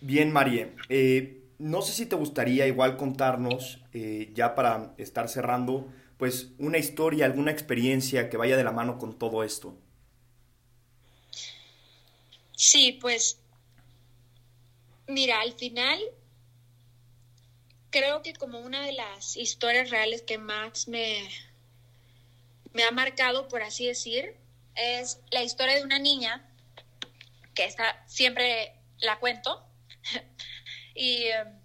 Bien, 0.01 0.31
Marie. 0.31 0.71
Eh, 0.89 1.41
no 1.59 1.81
sé 1.81 1.93
si 1.93 2.05
te 2.05 2.15
gustaría 2.15 2.67
igual 2.67 2.97
contarnos, 2.97 3.81
eh, 3.93 4.31
ya 4.33 4.55
para 4.55 4.93
estar 4.97 5.29
cerrando, 5.29 5.87
pues 6.23 6.53
una 6.57 6.77
historia, 6.77 7.25
alguna 7.25 7.51
experiencia 7.51 8.29
que 8.29 8.37
vaya 8.37 8.55
de 8.55 8.63
la 8.63 8.71
mano 8.71 8.97
con 8.97 9.19
todo 9.19 9.43
esto. 9.43 9.77
Sí, 12.55 12.97
pues 13.01 13.41
mira, 15.05 15.41
al 15.41 15.51
final 15.51 15.99
creo 17.89 18.21
que 18.21 18.31
como 18.31 18.61
una 18.61 18.85
de 18.85 18.93
las 18.93 19.35
historias 19.35 19.89
reales 19.89 20.21
que 20.21 20.37
más 20.37 20.87
me, 20.87 21.27
me 22.71 22.83
ha 22.85 22.91
marcado, 22.91 23.49
por 23.49 23.61
así 23.61 23.87
decir, 23.87 24.37
es 24.75 25.19
la 25.29 25.43
historia 25.43 25.75
de 25.75 25.83
una 25.83 25.99
niña 25.99 26.49
que 27.53 27.65
está, 27.65 28.01
siempre 28.07 28.79
la 28.99 29.19
cuento, 29.19 29.61
y 30.95 31.25
em, 31.25 31.59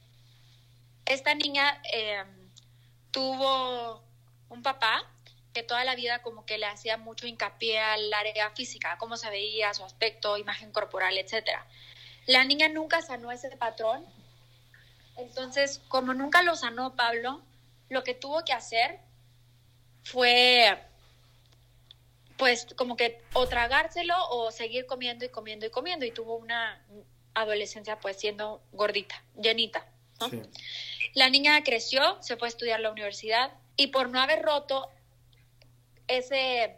esta 1.07 1.37
niña 1.37 1.81
em, 1.93 2.51
tuvo 3.13 4.08
un 4.49 4.63
papá 4.63 5.05
que 5.53 5.63
toda 5.63 5.85
la 5.85 5.95
vida 5.95 6.23
como 6.23 6.45
que 6.45 6.59
le 6.59 6.67
hacía 6.67 6.97
mucho 6.97 7.27
hincapié 7.27 7.79
al 7.79 8.13
área 8.13 8.51
física, 8.51 8.97
cómo 8.99 9.17
se 9.17 9.31
veía, 9.31 9.75
su 9.75 9.85
aspecto, 9.85 10.37
imagen 10.37 10.73
corporal, 10.73 11.17
etc. 11.19 11.49
La 12.27 12.45
niña 12.45 12.69
nunca 12.69 13.03
sanó 13.03 13.33
ese 13.33 13.51
patrón. 13.57 14.05
Entonces, 15.17 15.81
como 15.89 16.15
nunca 16.15 16.43
lo 16.43 16.55
sanó 16.55 16.95
Pablo, 16.95 17.43
lo 17.89 18.05
que 18.05 18.15
tuvo 18.15 18.45
que 18.45 18.53
hacer 18.53 19.01
fue 20.05 20.79
pues 22.37 22.69
como 22.77 22.97
que 22.97 23.21
o 23.33 23.49
tragárselo 23.49 24.15
o 24.31 24.53
seguir 24.53 24.87
comiendo 24.87 25.25
y 25.25 25.29
comiendo 25.29 25.67
y 25.67 25.71
comiendo 25.71 26.07
y 26.07 26.13
tuvo 26.13 26.37
una 26.37 26.81
adolescencia 27.35 27.99
pues 27.99 28.17
siendo 28.17 28.63
gordita, 28.73 29.23
llenita. 29.37 29.85
La 31.15 31.29
niña 31.31 31.63
creció, 31.65 32.23
se 32.23 32.37
fue 32.37 32.49
a 32.49 32.51
estudiar 32.51 32.79
a 32.79 32.83
la 32.83 32.91
universidad 32.91 33.53
y 33.79 33.87
por 33.87 34.11
no 34.11 34.21
haber 34.21 34.43
roto 34.43 34.91
ese, 36.09 36.77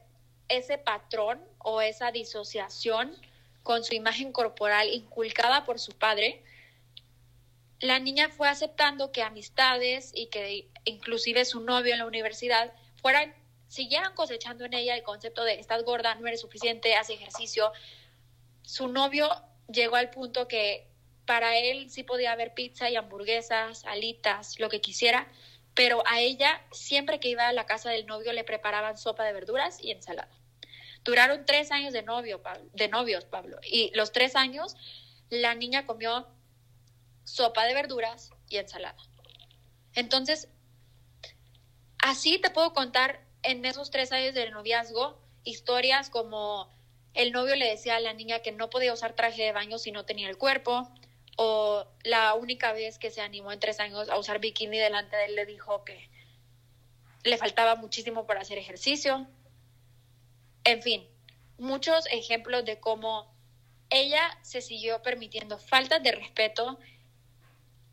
ese 0.48 0.78
patrón 0.78 1.42
o 1.58 1.80
esa 1.80 2.12
disociación 2.12 3.16
con 3.62 3.82
su 3.82 3.94
imagen 3.94 4.32
corporal 4.32 4.88
inculcada 4.88 5.64
por 5.64 5.80
su 5.80 5.92
padre, 5.92 6.44
la 7.80 7.98
niña 7.98 8.28
fue 8.28 8.48
aceptando 8.48 9.12
que 9.12 9.22
amistades 9.22 10.12
y 10.14 10.26
que 10.26 10.68
inclusive 10.84 11.46
su 11.46 11.60
novio 11.60 11.94
en 11.94 12.00
la 12.00 12.06
universidad 12.06 12.74
fueran, 13.00 13.34
siguieran 13.68 14.14
cosechando 14.14 14.66
en 14.66 14.74
ella 14.74 14.94
el 14.94 15.02
concepto 15.02 15.42
de 15.42 15.54
estás 15.54 15.82
gorda, 15.84 16.14
no 16.16 16.26
eres 16.26 16.42
suficiente, 16.42 16.94
haz 16.96 17.08
ejercicio. 17.08 17.72
Su 18.60 18.88
novio 18.88 19.30
llegó 19.72 19.96
al 19.96 20.10
punto 20.10 20.46
que 20.46 20.86
para 21.24 21.56
él 21.56 21.88
sí 21.90 22.02
podía 22.02 22.32
haber 22.32 22.52
pizza 22.52 22.90
y 22.90 22.96
hamburguesas, 22.96 23.86
alitas, 23.86 24.60
lo 24.60 24.68
que 24.68 24.82
quisiera, 24.82 25.26
pero 25.80 26.02
a 26.06 26.20
ella 26.20 26.60
siempre 26.72 27.20
que 27.20 27.30
iba 27.30 27.48
a 27.48 27.54
la 27.54 27.64
casa 27.64 27.88
del 27.88 28.04
novio 28.04 28.34
le 28.34 28.44
preparaban 28.44 28.98
sopa 28.98 29.24
de 29.24 29.32
verduras 29.32 29.82
y 29.82 29.92
ensalada. 29.92 30.28
Duraron 31.04 31.46
tres 31.46 31.72
años 31.72 31.94
de, 31.94 32.02
novio, 32.02 32.42
de 32.74 32.88
novios, 32.88 33.24
Pablo, 33.24 33.58
y 33.62 33.90
los 33.94 34.12
tres 34.12 34.36
años 34.36 34.76
la 35.30 35.54
niña 35.54 35.86
comió 35.86 36.28
sopa 37.24 37.64
de 37.64 37.72
verduras 37.72 38.30
y 38.50 38.58
ensalada. 38.58 38.98
Entonces, 39.94 40.48
así 41.96 42.38
te 42.38 42.50
puedo 42.50 42.74
contar 42.74 43.24
en 43.42 43.64
esos 43.64 43.90
tres 43.90 44.12
años 44.12 44.34
de 44.34 44.50
noviazgo 44.50 45.18
historias 45.44 46.10
como 46.10 46.70
el 47.14 47.32
novio 47.32 47.56
le 47.56 47.70
decía 47.70 47.96
a 47.96 48.00
la 48.00 48.12
niña 48.12 48.40
que 48.40 48.52
no 48.52 48.68
podía 48.68 48.92
usar 48.92 49.14
traje 49.16 49.44
de 49.44 49.52
baño 49.52 49.78
si 49.78 49.92
no 49.92 50.04
tenía 50.04 50.28
el 50.28 50.36
cuerpo, 50.36 50.92
o 51.42 51.86
la 52.04 52.34
única 52.34 52.74
vez 52.74 52.98
que 52.98 53.10
se 53.10 53.22
animó 53.22 53.50
en 53.50 53.60
tres 53.60 53.80
años 53.80 54.10
a 54.10 54.18
usar 54.18 54.40
bikini 54.40 54.76
delante 54.76 55.16
de 55.16 55.24
él 55.24 55.36
le 55.36 55.46
dijo 55.46 55.86
que 55.86 56.10
le 57.24 57.38
faltaba 57.38 57.76
muchísimo 57.76 58.26
para 58.26 58.42
hacer 58.42 58.58
ejercicio. 58.58 59.26
En 60.64 60.82
fin, 60.82 61.08
muchos 61.56 62.04
ejemplos 62.10 62.66
de 62.66 62.78
cómo 62.78 63.34
ella 63.88 64.38
se 64.42 64.60
siguió 64.60 65.00
permitiendo 65.00 65.56
faltas 65.56 66.02
de 66.02 66.12
respeto 66.12 66.78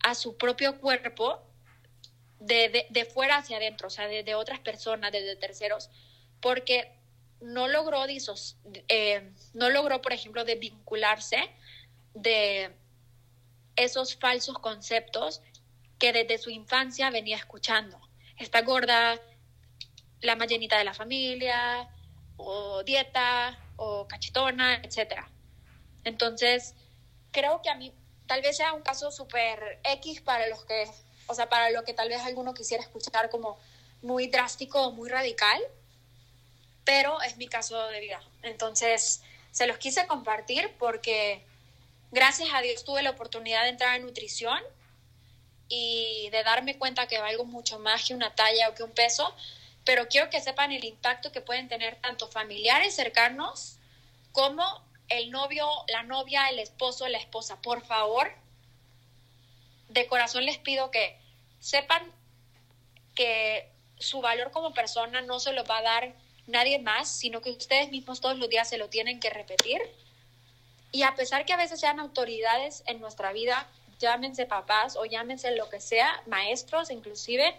a 0.03 0.13
su 0.13 0.35
propio 0.35 0.81
cuerpo 0.81 1.41
de, 2.41 2.85
de, 2.89 3.05
fuera 3.05 3.37
hacia 3.37 3.55
adentro, 3.55 3.87
o 3.87 3.91
sea, 3.91 4.09
de, 4.09 4.23
de 4.23 4.35
otras 4.35 4.59
personas, 4.59 5.13
de 5.13 5.37
terceros, 5.37 5.89
porque 6.41 6.99
no 7.39 7.69
logró, 7.69 8.05
eh, 8.89 9.31
no 9.53 9.69
logró, 9.69 10.01
por 10.01 10.11
ejemplo, 10.11 10.43
de 10.43 10.55
vincularse 10.55 11.49
de 12.13 12.75
esos 13.77 14.17
falsos 14.17 14.59
conceptos 14.59 15.41
que 15.97 16.11
desde 16.11 16.37
su 16.37 16.49
infancia 16.49 17.09
venía 17.09 17.37
escuchando. 17.37 17.99
Está 18.37 18.61
gorda, 18.61 19.19
la 20.21 20.35
más 20.35 20.47
llenita 20.47 20.77
de 20.77 20.83
la 20.83 20.93
familia, 20.93 21.89
o 22.35 22.83
dieta, 22.83 23.57
o 23.77 24.07
cachetona, 24.07 24.75
etc. 24.83 25.21
Entonces, 26.03 26.75
creo 27.31 27.61
que 27.61 27.69
a 27.69 27.75
mí 27.75 27.93
tal 28.25 28.41
vez 28.41 28.57
sea 28.57 28.73
un 28.73 28.81
caso 28.81 29.11
súper 29.11 29.79
X 29.83 30.21
para 30.21 30.47
los 30.47 30.65
que, 30.65 30.89
o 31.27 31.33
sea, 31.33 31.49
para 31.49 31.71
lo 31.71 31.83
que 31.83 31.93
tal 31.93 32.09
vez 32.09 32.21
alguno 32.21 32.53
quisiera 32.53 32.83
escuchar 32.83 33.29
como 33.29 33.57
muy 34.01 34.27
drástico 34.27 34.87
o 34.87 34.91
muy 34.91 35.09
radical, 35.09 35.61
pero 36.83 37.21
es 37.21 37.37
mi 37.37 37.47
caso 37.47 37.87
de 37.87 37.99
vida. 37.99 38.21
Entonces, 38.43 39.21
se 39.51 39.67
los 39.67 39.77
quise 39.77 40.07
compartir 40.07 40.75
porque 40.77 41.45
gracias 42.11 42.49
a 42.53 42.61
Dios 42.61 42.83
tuve 42.83 43.01
la 43.01 43.11
oportunidad 43.11 43.63
de 43.63 43.69
entrar 43.69 43.95
en 43.95 44.03
nutrición 44.03 44.59
y 45.69 46.29
de 46.31 46.43
darme 46.43 46.77
cuenta 46.77 47.07
que 47.07 47.19
valgo 47.19 47.45
mucho 47.45 47.79
más 47.79 48.05
que 48.05 48.13
una 48.13 48.35
talla 48.35 48.69
o 48.69 48.73
que 48.73 48.83
un 48.83 48.91
peso, 48.91 49.35
pero 49.83 50.07
quiero 50.07 50.29
que 50.29 50.41
sepan 50.41 50.71
el 50.71 50.83
impacto 50.83 51.31
que 51.31 51.41
pueden 51.41 51.67
tener 51.67 51.95
tanto 52.01 52.27
familiares 52.27 52.95
cercanos 52.95 53.77
como 54.31 54.63
el 55.09 55.31
novio, 55.31 55.67
la 55.87 56.03
novia, 56.03 56.49
el 56.49 56.59
esposo, 56.59 57.07
la 57.07 57.17
esposa. 57.17 57.61
Por 57.61 57.85
favor, 57.85 58.31
de 59.89 60.07
corazón 60.07 60.45
les 60.45 60.57
pido 60.57 60.91
que 60.91 61.17
sepan 61.59 62.03
que 63.15 63.69
su 63.97 64.21
valor 64.21 64.51
como 64.51 64.73
persona 64.73 65.21
no 65.21 65.39
se 65.39 65.53
lo 65.53 65.63
va 65.65 65.79
a 65.79 65.81
dar 65.81 66.13
nadie 66.45 66.79
más, 66.79 67.09
sino 67.09 67.41
que 67.41 67.51
ustedes 67.51 67.89
mismos 67.89 68.21
todos 68.21 68.37
los 68.37 68.49
días 68.49 68.69
se 68.69 68.77
lo 68.77 68.89
tienen 68.89 69.19
que 69.19 69.29
repetir. 69.29 69.81
Y 70.91 71.03
a 71.03 71.15
pesar 71.15 71.45
que 71.45 71.53
a 71.53 71.57
veces 71.57 71.79
sean 71.79 71.99
autoridades 71.99 72.83
en 72.85 72.99
nuestra 73.01 73.31
vida, 73.33 73.67
llámense 73.99 74.45
papás 74.45 74.95
o 74.95 75.05
llámense 75.05 75.51
lo 75.51 75.69
que 75.69 75.79
sea, 75.79 76.21
maestros 76.27 76.91
inclusive, 76.91 77.55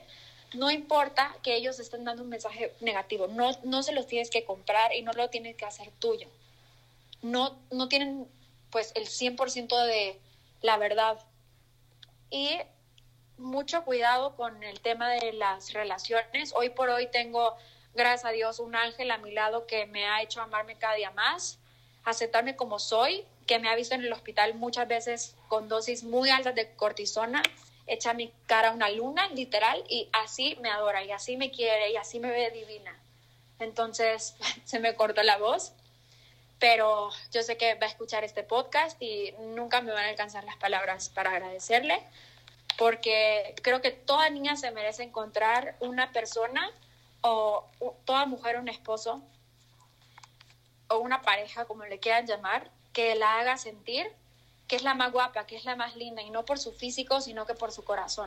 no 0.55 0.71
importa 0.71 1.37
que 1.43 1.55
ellos 1.55 1.79
estén 1.79 2.05
dando 2.05 2.23
un 2.23 2.31
mensaje 2.31 2.75
negativo, 2.81 3.27
no, 3.27 3.51
no 3.65 3.83
se 3.83 3.93
los 3.93 4.07
tienes 4.07 4.31
que 4.31 4.45
comprar 4.45 4.95
y 4.95 5.03
no 5.03 5.13
lo 5.13 5.29
tienes 5.29 5.57
que 5.57 5.67
hacer 5.67 5.91
tuyo. 5.99 6.29
No, 7.21 7.59
no 7.71 7.89
tienen 7.89 8.27
pues 8.71 8.93
el 8.95 9.07
100% 9.07 9.85
de 9.85 10.19
la 10.63 10.79
verdad. 10.79 11.19
Y 12.31 12.59
mucho 13.37 13.85
cuidado 13.85 14.37
con 14.37 14.63
el 14.63 14.81
tema 14.81 15.11
de 15.11 15.33
las 15.33 15.73
relaciones. 15.73 16.53
Hoy 16.55 16.71
por 16.71 16.89
hoy 16.89 17.09
tengo, 17.09 17.57
gracias 17.95 18.25
a 18.25 18.31
Dios, 18.31 18.59
un 18.59 18.75
ángel 18.75 19.11
a 19.11 19.19
mi 19.19 19.33
lado 19.33 19.67
que 19.67 19.87
me 19.87 20.07
ha 20.07 20.23
hecho 20.23 20.41
amarme 20.41 20.77
cada 20.77 20.95
día 20.95 21.11
más, 21.13 21.59
aceptarme 22.05 22.57
como 22.57 22.79
soy, 22.79 23.25
que 23.47 23.59
me 23.59 23.69
ha 23.69 23.75
visto 23.75 23.95
en 23.95 24.03
el 24.03 24.13
hospital 24.13 24.55
muchas 24.55 24.87
veces 24.87 25.35
con 25.49 25.69
dosis 25.69 26.05
muy 26.05 26.31
altas 26.31 26.55
de 26.55 26.71
cortisona, 26.75 27.43
echa 27.87 28.13
mi 28.13 28.33
cara 28.47 28.73
una 28.73 28.91
luna, 28.91 29.29
literal, 29.29 29.83
y 29.89 30.09
así 30.13 30.57
me 30.61 30.71
adora, 30.71 31.03
y 31.03 31.11
así 31.11 31.37
me 31.37 31.51
quiere, 31.51 31.91
y 31.91 31.97
así 31.97 32.21
me 32.21 32.31
ve 32.31 32.51
divina. 32.51 32.97
Entonces 33.59 34.37
se 34.65 34.79
me 34.79 34.95
cortó 34.95 35.23
la 35.23 35.39
voz, 35.39 35.73
pero 36.59 37.11
yo 37.33 37.43
sé 37.43 37.57
que 37.57 37.75
va 37.75 37.87
a 37.87 37.91
escuchar 37.91 38.25
este 38.25 38.43
podcast 38.43 39.01
y 39.01 39.33
nunca 39.55 39.81
me 39.81 39.93
van 39.93 40.05
a 40.05 40.09
alcanzar 40.09 40.45
las 40.45 40.57
palabras 40.57 41.09
para 41.09 41.31
agradecerle, 41.31 42.03
porque 42.77 43.55
creo 43.63 43.81
que 43.81 43.91
toda 43.91 44.31
niña 44.31 44.57
se 44.57 44.71
merece 44.71 45.03
encontrar 45.03 45.75
una 45.81 46.13
persona 46.13 46.71
o 47.23 47.67
toda 48.05 48.27
mujer 48.27 48.59
un 48.59 48.69
esposo 48.69 49.23
o 50.89 50.99
una 50.99 51.23
pareja, 51.23 51.65
como 51.67 51.85
le 51.85 51.99
quieran 51.99 52.27
llamar, 52.27 52.71
que 52.93 53.15
la 53.15 53.39
haga 53.39 53.57
sentir 53.57 54.11
que 54.69 54.77
es 54.77 54.83
la 54.83 54.95
más 54.95 55.11
guapa, 55.11 55.47
que 55.47 55.57
es 55.57 55.65
la 55.65 55.75
más 55.75 55.97
linda, 55.97 56.23
y 56.23 56.31
no 56.31 56.45
por 56.45 56.59
su 56.59 56.73
físico, 56.73 57.21
sino 57.23 57.47
que 57.47 57.55
por 57.55 57.73
su 57.73 57.83
corazón. 57.85 58.27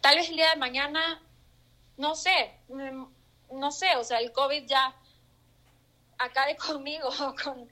Tal 0.00 0.16
vez 0.16 0.30
el 0.30 0.36
día 0.36 0.50
de 0.50 0.56
mañana, 0.56 1.22
no 1.98 2.14
sé, 2.14 2.56
mm, 2.68 3.04
no 3.52 3.70
sé, 3.70 3.94
o 3.96 4.02
sea, 4.02 4.18
el 4.18 4.32
COVID 4.32 4.64
ya 4.66 4.96
acabe 6.18 6.56
conmigo, 6.72 7.10
con, 7.44 7.70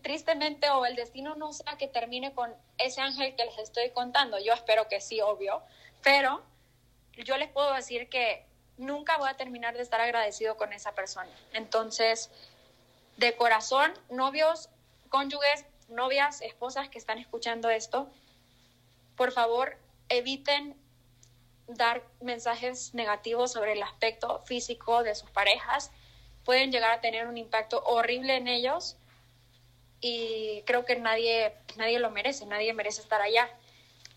tristemente, 0.00 0.70
o 0.70 0.86
el 0.86 0.96
destino 0.96 1.36
no 1.36 1.52
sea 1.52 1.76
que 1.76 1.86
termine 1.86 2.32
con 2.32 2.52
ese 2.78 3.02
ángel 3.02 3.36
que 3.36 3.44
les 3.44 3.58
estoy 3.58 3.90
contando. 3.90 4.38
Yo 4.40 4.54
espero 4.54 4.88
que 4.88 5.00
sí, 5.00 5.20
obvio, 5.20 5.62
pero 6.02 6.42
yo 7.18 7.36
les 7.36 7.50
puedo 7.50 7.74
decir 7.74 8.08
que 8.08 8.46
nunca 8.78 9.18
voy 9.18 9.28
a 9.28 9.36
terminar 9.36 9.76
de 9.76 9.82
estar 9.82 10.00
agradecido 10.00 10.56
con 10.56 10.72
esa 10.72 10.92
persona. 10.92 11.30
Entonces, 11.52 12.30
de 13.16 13.36
corazón, 13.36 13.92
novios, 14.10 14.68
cónyuges, 15.08 15.64
novias, 15.88 16.40
esposas 16.40 16.88
que 16.88 16.98
están 16.98 17.18
escuchando 17.18 17.70
esto, 17.70 18.08
por 19.16 19.32
favor, 19.32 19.76
eviten 20.08 20.76
dar 21.68 22.02
mensajes 22.20 22.94
negativos 22.94 23.52
sobre 23.52 23.72
el 23.72 23.82
aspecto 23.82 24.40
físico 24.44 25.02
de 25.02 25.14
sus 25.14 25.30
parejas. 25.30 25.90
Pueden 26.44 26.72
llegar 26.72 26.90
a 26.90 27.00
tener 27.00 27.26
un 27.26 27.38
impacto 27.38 27.82
horrible 27.84 28.36
en 28.36 28.48
ellos 28.48 28.96
y 30.00 30.62
creo 30.66 30.84
que 30.84 30.96
nadie, 30.96 31.54
nadie 31.76 31.98
lo 31.98 32.10
merece, 32.10 32.46
nadie 32.46 32.72
merece 32.72 33.00
estar 33.00 33.20
allá. 33.22 33.48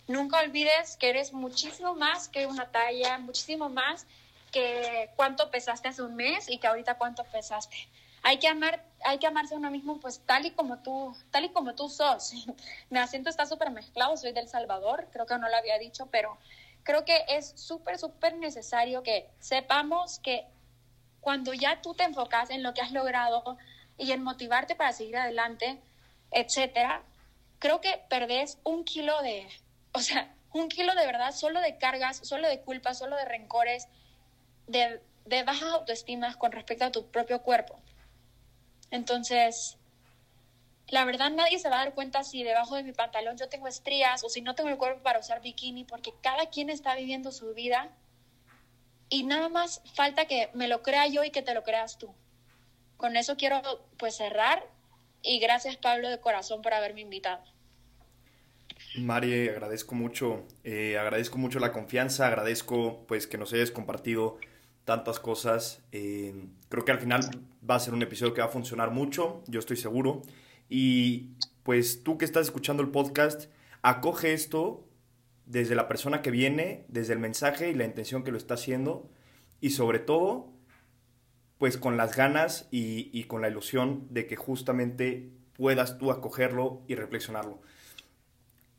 Nunca 0.07 0.39
olvides 0.39 0.97
que 0.97 1.09
eres 1.09 1.33
muchísimo 1.33 1.95
más 1.95 2.29
que 2.29 2.47
una 2.47 2.71
talla, 2.71 3.17
muchísimo 3.19 3.69
más 3.69 4.05
que 4.51 5.09
cuánto 5.15 5.51
pesaste 5.51 5.87
hace 5.87 6.01
un 6.01 6.15
mes 6.15 6.49
y 6.49 6.57
que 6.57 6.67
ahorita 6.67 6.97
cuánto 6.97 7.23
pesaste 7.25 7.89
hay 8.26 8.39
que 8.39 8.47
amar, 8.47 8.84
hay 9.03 9.19
que 9.19 9.28
amarse 9.28 9.53
a 9.53 9.57
uno 9.57 9.69
mismo 9.69 9.99
pues 9.99 10.19
tal 10.26 10.47
y 10.47 10.51
como 10.51 10.80
tú, 10.80 11.15
tal 11.30 11.45
y 11.45 11.49
como 11.49 11.76
tú 11.76 11.89
sos. 11.89 12.34
Mi 12.89 12.97
acento 12.97 13.30
está 13.30 13.45
súper 13.45 13.69
mezclado, 13.69 14.17
soy 14.17 14.32
del 14.32 14.47
Salvador, 14.47 15.07
creo 15.11 15.28
que 15.28 15.38
no 15.38 15.47
lo 15.47 15.55
había 15.55 15.78
dicho, 15.78 16.07
pero 16.07 16.36
creo 16.82 17.05
que 17.05 17.23
es 17.28 17.53
súper, 17.55 17.99
súper 17.99 18.36
necesario 18.36 19.03
que 19.03 19.30
sepamos 19.38 20.17
que 20.17 20.47
cuando 21.21 21.53
ya 21.53 21.84
tú 21.84 21.93
te 21.93 22.03
enfocas 22.03 22.49
en 22.49 22.63
lo 22.63 22.73
que 22.73 22.82
has 22.82 22.91
logrado 22.91 23.57
y 23.95 24.11
en 24.11 24.23
motivarte 24.23 24.76
para 24.76 24.91
seguir 24.91 25.17
adelante, 25.17 25.80
etcétera, 26.32 27.03
creo 27.59 27.80
que 27.80 28.01
perdés 28.09 28.57
un 28.63 28.86
kilo 28.86 29.21
de, 29.21 29.47
o 29.93 29.99
sea, 29.99 30.34
un 30.51 30.67
kilo 30.67 30.95
de 30.95 31.05
verdad 31.05 31.32
solo 31.32 31.61
de 31.61 31.78
cargas, 31.78 32.21
solo 32.23 32.47
de 32.47 32.61
culpas, 32.61 32.97
solo 32.97 33.17
de 33.17 33.26
rencores, 33.26 33.88
de, 34.65 34.99
de 35.26 35.43
bajas 35.43 35.73
autoestimas 35.73 36.38
con 36.38 36.51
respecto 36.51 36.86
a 36.86 36.91
tu 36.91 37.05
propio 37.11 37.43
cuerpo. 37.43 37.80
Entonces, 38.91 39.77
la 40.88 41.05
verdad 41.05 41.31
nadie 41.31 41.59
se 41.59 41.69
va 41.69 41.81
a 41.81 41.86
dar 41.86 41.93
cuenta 41.93 42.23
si 42.23 42.43
debajo 42.43 42.75
de 42.75 42.83
mi 42.83 42.93
pantalón 42.93 43.38
yo 43.38 43.49
tengo 43.49 43.67
estrías 43.67 44.23
o 44.23 44.29
si 44.29 44.41
no 44.41 44.55
tengo 44.55 44.69
el 44.69 44.77
cuerpo 44.77 45.01
para 45.01 45.19
usar 45.19 45.41
bikini, 45.41 45.83
porque 45.83 46.13
cada 46.21 46.49
quien 46.49 46.69
está 46.69 46.95
viviendo 46.95 47.31
su 47.31 47.53
vida 47.53 47.89
y 49.09 49.23
nada 49.23 49.49
más 49.49 49.81
falta 49.95 50.25
que 50.25 50.49
me 50.53 50.67
lo 50.67 50.81
crea 50.81 51.07
yo 51.07 51.23
y 51.23 51.31
que 51.31 51.41
te 51.41 51.53
lo 51.53 51.63
creas 51.63 51.97
tú. 51.97 52.13
Con 52.97 53.17
eso 53.17 53.36
quiero 53.36 53.61
pues 53.97 54.15
cerrar 54.15 54.63
y 55.21 55.39
gracias 55.39 55.77
Pablo 55.77 56.09
de 56.09 56.19
corazón 56.19 56.61
por 56.61 56.73
haberme 56.73 57.01
invitado. 57.01 57.43
Mari, 58.97 59.49
agradezco 59.49 59.95
mucho, 59.95 60.45
eh, 60.63 60.97
agradezco 60.97 61.38
mucho 61.38 61.59
la 61.59 61.73
confianza, 61.73 62.27
agradezco 62.27 63.05
pues 63.07 63.27
que 63.27 63.38
nos 63.38 63.51
hayas 63.53 63.71
compartido 63.71 64.38
tantas 64.86 65.19
cosas. 65.19 65.81
Eh, 65.91 66.47
creo 66.69 66.86
que 66.86 66.91
al 66.91 66.99
final 66.99 67.21
va 67.67 67.75
a 67.75 67.79
ser 67.79 67.93
un 67.93 68.03
episodio 68.03 68.33
que 68.33 68.41
va 68.41 68.47
a 68.47 68.51
funcionar 68.51 68.91
mucho, 68.91 69.43
yo 69.47 69.59
estoy 69.59 69.77
seguro. 69.77 70.21
Y 70.69 71.31
pues 71.63 72.03
tú 72.03 72.17
que 72.17 72.25
estás 72.25 72.45
escuchando 72.45 72.81
el 72.83 72.89
podcast, 72.89 73.49
acoge 73.81 74.33
esto 74.33 74.88
desde 75.45 75.75
la 75.75 75.88
persona 75.88 76.21
que 76.21 76.31
viene, 76.31 76.86
desde 76.88 77.13
el 77.13 77.19
mensaje 77.19 77.69
y 77.69 77.73
la 77.73 77.86
intención 77.86 78.23
que 78.23 78.31
lo 78.31 78.38
está 78.38 78.53
haciendo. 78.53 79.09
Y 79.59 79.71
sobre 79.71 79.99
todo, 79.99 80.51
pues 81.57 81.77
con 81.77 81.97
las 81.97 82.15
ganas 82.15 82.67
y, 82.71 83.09
y 83.11 83.25
con 83.25 83.41
la 83.41 83.49
ilusión 83.49 84.07
de 84.11 84.27
que 84.27 84.36
justamente 84.36 85.29
puedas 85.53 85.97
tú 85.97 86.11
acogerlo 86.11 86.81
y 86.88 86.95
reflexionarlo. 86.95 87.59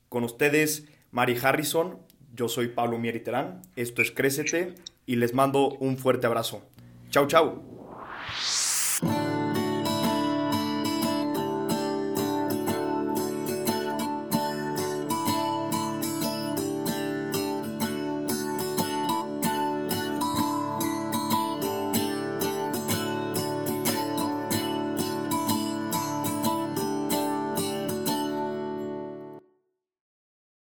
Con 0.09 0.22
ustedes, 0.22 0.86
Mari 1.11 1.36
Harrison, 1.42 1.98
yo 2.34 2.48
soy 2.48 2.68
Pablo 2.68 2.98
Mieriterán, 2.98 3.62
esto 3.74 4.02
es 4.02 4.12
Crécete 4.12 4.74
y 5.07 5.16
les 5.16 5.32
mando 5.32 5.70
un 5.80 5.96
fuerte 5.96 6.26
abrazo. 6.26 6.62
Chau, 7.11 7.26
chau. 7.26 7.62